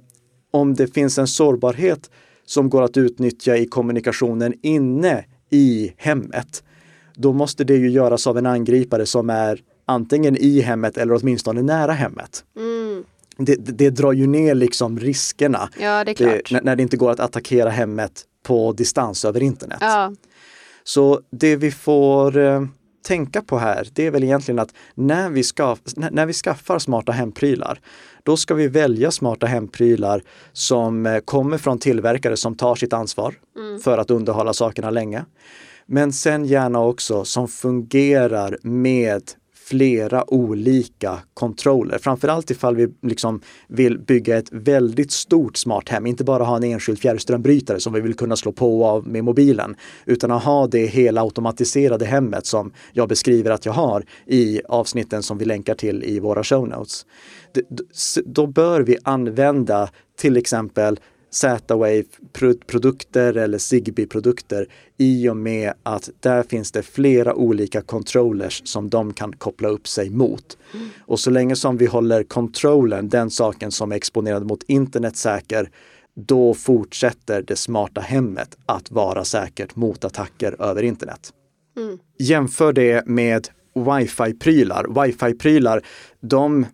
om 0.50 0.74
det 0.74 0.86
finns 0.86 1.18
en 1.18 1.26
sårbarhet 1.26 2.10
som 2.46 2.70
går 2.70 2.82
att 2.82 2.96
utnyttja 2.96 3.56
i 3.56 3.66
kommunikationen 3.66 4.54
inne 4.62 5.24
i 5.50 5.92
hemmet, 5.96 6.62
då 7.14 7.32
måste 7.32 7.64
det 7.64 7.76
ju 7.76 7.90
göras 7.90 8.26
av 8.26 8.38
en 8.38 8.46
angripare 8.46 9.06
som 9.06 9.30
är 9.30 9.60
antingen 9.84 10.36
i 10.36 10.60
hemmet 10.60 10.98
eller 10.98 11.14
åtminstone 11.14 11.62
nära 11.62 11.92
hemmet. 11.92 12.44
Mm 12.56 12.77
det, 13.38 13.56
det, 13.56 13.90
drar 13.90 14.12
ju 14.12 14.26
ner 14.26 14.54
liksom 14.54 14.98
riskerna. 14.98 15.68
Ja, 15.80 16.04
det. 16.04 16.14
Det, 16.18 16.62
när 16.62 16.76
det 16.76 16.82
inte 16.82 16.96
går 16.96 17.10
att 17.10 17.20
attackera 17.20 17.70
hemmet 17.70 18.24
på 18.42 18.72
distans 18.72 19.24
över 19.24 19.42
internet. 19.42 19.78
Ja. 19.80 20.12
Så 20.84 21.20
det 21.30 21.56
vi 21.56 21.70
får 21.70 22.38
eh, 22.38 22.62
tänka 23.06 23.42
på 23.42 23.58
här, 23.58 23.88
det 23.92 24.06
är 24.06 24.10
väl 24.10 24.24
egentligen 24.24 24.58
att 24.58 24.74
när 24.94 25.30
vi, 25.30 25.42
skaff, 25.42 25.78
när 25.96 26.26
vi 26.26 26.32
skaffar 26.32 26.78
smarta 26.78 27.12
hemprylar, 27.12 27.80
då 28.22 28.36
ska 28.36 28.54
vi 28.54 28.68
välja 28.68 29.10
smarta 29.10 29.46
hemprylar 29.46 30.22
som 30.52 31.06
eh, 31.06 31.18
kommer 31.18 31.58
från 31.58 31.78
tillverkare 31.78 32.36
som 32.36 32.56
tar 32.56 32.74
sitt 32.74 32.92
ansvar 32.92 33.34
mm. 33.56 33.80
för 33.80 33.98
att 33.98 34.10
underhålla 34.10 34.52
sakerna 34.52 34.90
länge. 34.90 35.24
Men 35.86 36.12
sen 36.12 36.44
gärna 36.44 36.80
också 36.80 37.24
som 37.24 37.48
fungerar 37.48 38.58
med 38.62 39.22
flera 39.68 40.34
olika 40.34 41.18
controller. 41.34 41.98
Framförallt 41.98 42.50
ifall 42.50 42.76
vi 42.76 42.88
liksom 43.02 43.40
vill 43.68 43.98
bygga 43.98 44.38
ett 44.38 44.52
väldigt 44.52 45.12
stort 45.12 45.56
smart 45.56 45.88
hem, 45.88 46.06
inte 46.06 46.24
bara 46.24 46.44
ha 46.44 46.56
en 46.56 46.64
enskild 46.64 46.98
fjärrströmbrytare 46.98 47.80
som 47.80 47.92
vi 47.92 48.00
vill 48.00 48.14
kunna 48.14 48.36
slå 48.36 48.52
på 48.52 48.80
och 48.80 48.86
av 48.86 49.06
med 49.06 49.24
mobilen, 49.24 49.76
utan 50.06 50.30
att 50.30 50.44
ha 50.44 50.66
det 50.66 50.86
hela 50.86 51.22
automatiserade 51.22 52.04
hemmet 52.06 52.46
som 52.46 52.72
jag 52.92 53.08
beskriver 53.08 53.50
att 53.50 53.66
jag 53.66 53.72
har 53.72 54.04
i 54.26 54.60
avsnitten 54.68 55.22
som 55.22 55.38
vi 55.38 55.44
länkar 55.44 55.74
till 55.74 56.04
i 56.04 56.20
våra 56.20 56.44
show 56.44 56.68
notes. 56.68 57.06
Då 58.24 58.46
bör 58.46 58.80
vi 58.80 58.96
använda 59.02 59.90
till 60.16 60.36
exempel 60.36 61.00
Z-Wave-produkter 61.40 63.36
eller 63.36 63.58
Zigbee-produkter 63.58 64.66
i 64.96 65.28
och 65.28 65.36
med 65.36 65.72
att 65.82 66.10
där 66.20 66.42
finns 66.42 66.72
det 66.72 66.82
flera 66.82 67.34
olika 67.34 67.82
controllers 67.82 68.62
som 68.64 68.90
de 68.90 69.12
kan 69.12 69.32
koppla 69.32 69.68
upp 69.68 69.88
sig 69.88 70.10
mot. 70.10 70.58
Mm. 70.74 70.88
Och 71.00 71.20
så 71.20 71.30
länge 71.30 71.56
som 71.56 71.76
vi 71.76 71.86
håller 71.86 72.22
kontrollen, 72.22 73.08
den 73.08 73.30
saken 73.30 73.70
som 73.70 73.92
är 73.92 73.96
exponerad 73.96 74.46
mot 74.46 74.62
internet 74.66 75.16
säker, 75.16 75.70
då 76.14 76.54
fortsätter 76.54 77.42
det 77.42 77.56
smarta 77.56 78.00
hemmet 78.00 78.56
att 78.66 78.90
vara 78.90 79.24
säkert 79.24 79.76
mot 79.76 80.04
attacker 80.04 80.62
över 80.62 80.82
internet. 80.82 81.32
Mm. 81.76 81.98
Jämför 82.18 82.72
det 82.72 83.06
med 83.06 83.48
wifi-prylar. 83.74 84.84
Wifi-prylar, 84.84 85.82
de 86.20 86.66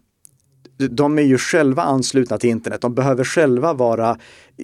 de 0.76 1.18
är 1.18 1.22
ju 1.22 1.38
själva 1.38 1.82
anslutna 1.82 2.38
till 2.38 2.50
internet. 2.50 2.80
De 2.80 2.94
behöver 2.94 3.24
själva 3.24 3.72
vara, 3.72 4.18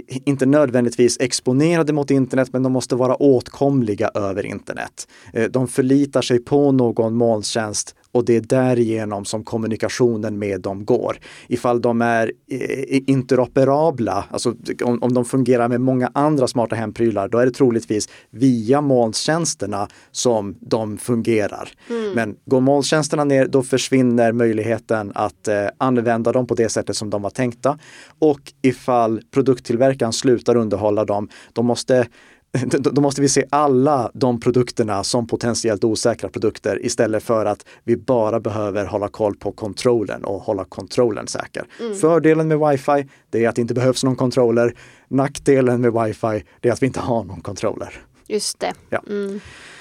inte 0.08 0.46
nödvändigtvis 0.46 1.16
exponerade 1.20 1.92
mot 1.92 2.10
internet, 2.10 2.48
men 2.52 2.62
de 2.62 2.72
måste 2.72 2.96
vara 2.96 3.14
åtkomliga 3.14 4.10
över 4.14 4.46
internet. 4.46 5.08
Eh, 5.32 5.44
de 5.44 5.68
förlitar 5.68 6.22
sig 6.22 6.38
på 6.38 6.72
någon 6.72 7.14
molntjänst 7.14 7.94
och 8.12 8.24
det 8.24 8.36
är 8.36 8.40
därigenom 8.40 9.24
som 9.24 9.44
kommunikationen 9.44 10.38
med 10.38 10.60
dem 10.60 10.84
går. 10.84 11.18
Ifall 11.48 11.80
de 11.80 12.02
är 12.02 12.32
eh, 12.50 13.00
interoperabla, 13.06 14.24
alltså 14.30 14.54
om, 14.84 15.02
om 15.02 15.14
de 15.14 15.24
fungerar 15.24 15.68
med 15.68 15.80
många 15.80 16.10
andra 16.14 16.46
smarta 16.46 16.76
hemprylar, 16.76 17.28
då 17.28 17.38
är 17.38 17.46
det 17.46 17.52
troligtvis 17.52 18.08
via 18.30 18.80
molntjänsterna 18.80 19.88
som 20.10 20.56
de 20.60 20.98
fungerar. 20.98 21.72
Mm. 21.90 22.12
Men 22.12 22.36
går 22.46 22.60
molntjänsterna 22.60 23.24
ner, 23.24 23.46
då 23.46 23.62
försvinner 23.62 24.32
möjligheten 24.32 25.12
att 25.14 25.48
eh, 25.48 25.66
använda 25.78 26.32
dem 26.32 26.46
på 26.46 26.54
det 26.54 26.68
sättet 26.68 26.96
som 26.96 27.10
de 27.10 27.22
var 27.22 27.30
tänkta. 27.30 27.78
Och 28.18 28.52
ifall 28.62 29.22
produkttillverkaren 29.30 30.12
slutar 30.12 30.56
underhålla 30.56 31.04
dem, 31.04 31.28
då 31.52 31.62
måste 31.62 32.06
då 32.78 33.00
måste 33.00 33.20
vi 33.20 33.28
se 33.28 33.44
alla 33.50 34.10
de 34.14 34.40
produkterna 34.40 35.04
som 35.04 35.26
potentiellt 35.26 35.84
osäkra 35.84 36.28
produkter 36.28 36.86
istället 36.86 37.22
för 37.22 37.46
att 37.46 37.66
vi 37.84 37.96
bara 37.96 38.40
behöver 38.40 38.84
hålla 38.84 39.08
koll 39.08 39.36
på 39.36 39.52
kontrollen 39.52 40.24
och 40.24 40.40
hålla 40.40 40.64
kontrollen 40.64 41.26
säker. 41.26 41.64
Mm. 41.80 41.94
Fördelen 41.94 42.48
med 42.48 42.58
wifi, 42.58 43.08
det 43.30 43.44
är 43.44 43.48
att 43.48 43.54
det 43.54 43.62
inte 43.62 43.74
behövs 43.74 44.04
någon 44.04 44.16
controller. 44.16 44.74
Nackdelen 45.08 45.80
med 45.80 45.92
wifi, 45.92 46.44
det 46.60 46.68
är 46.68 46.72
att 46.72 46.82
vi 46.82 46.86
inte 46.86 47.00
har 47.00 47.24
någon 47.24 47.40
controller. 47.40 48.02
Just 48.26 48.60
det. 48.60 48.72
Ja. 48.88 49.02
Mm. 49.08 49.40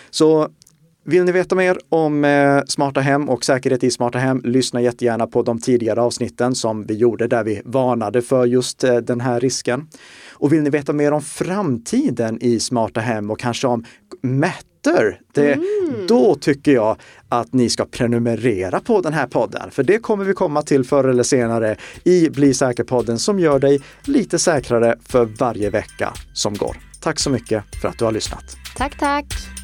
Så 0.10 0.50
vill 1.06 1.24
ni 1.24 1.32
veta 1.32 1.56
mer 1.56 1.78
om 1.90 2.26
eh, 2.26 2.62
smarta 2.68 3.00
hem 3.00 3.30
och 3.30 3.46
säkerhet 3.46 3.84
i 3.84 3.92
smarta 3.92 4.20
hem, 4.20 4.42
lyssna 4.44 4.82
jättegärna 4.82 5.28
på 5.28 5.42
de 5.42 5.60
tidigare 5.60 6.02
avsnitten 6.02 6.56
som 6.56 6.86
vi 6.86 6.94
gjorde 6.94 7.28
där 7.28 7.44
vi 7.44 7.62
varnade 7.66 8.22
för 8.22 8.46
just 8.46 8.84
eh, 8.84 8.96
den 8.96 9.22
här 9.22 9.40
risken. 9.40 9.88
Och 10.34 10.54
vill 10.54 10.62
ni 10.62 10.70
veta 10.70 10.94
mer 10.94 11.12
om 11.12 11.22
framtiden 11.22 12.38
i 12.42 12.60
smarta 12.60 13.00
hem 13.00 13.32
och 13.32 13.40
kanske 13.40 13.68
om 13.68 13.86
Matter, 14.22 15.22
det, 15.34 15.54
mm. 15.54 16.08
då 16.08 16.36
tycker 16.36 16.72
jag 16.72 16.98
att 17.30 17.54
ni 17.54 17.70
ska 17.70 17.86
prenumerera 17.86 18.80
på 18.80 19.02
den 19.02 19.14
här 19.14 19.28
podden. 19.28 19.72
För 19.72 19.84
det 19.84 20.00
kommer 20.00 20.26
vi 20.26 20.34
komma 20.34 20.62
till 20.62 20.84
förr 20.84 21.04
eller 21.04 21.24
senare 21.24 21.76
i 22.04 22.30
Bli 22.30 22.54
säker-podden 22.54 23.20
som 23.20 23.40
gör 23.40 23.60
dig 23.60 23.82
lite 24.04 24.40
säkrare 24.40 24.96
för 25.06 25.26
varje 25.26 25.70
vecka 25.70 26.14
som 26.34 26.54
går. 26.54 26.78
Tack 27.02 27.20
så 27.20 27.30
mycket 27.30 27.64
för 27.82 27.88
att 27.88 27.98
du 27.98 28.06
har 28.06 28.12
lyssnat. 28.12 28.58
Tack, 28.78 29.00
tack. 29.00 29.59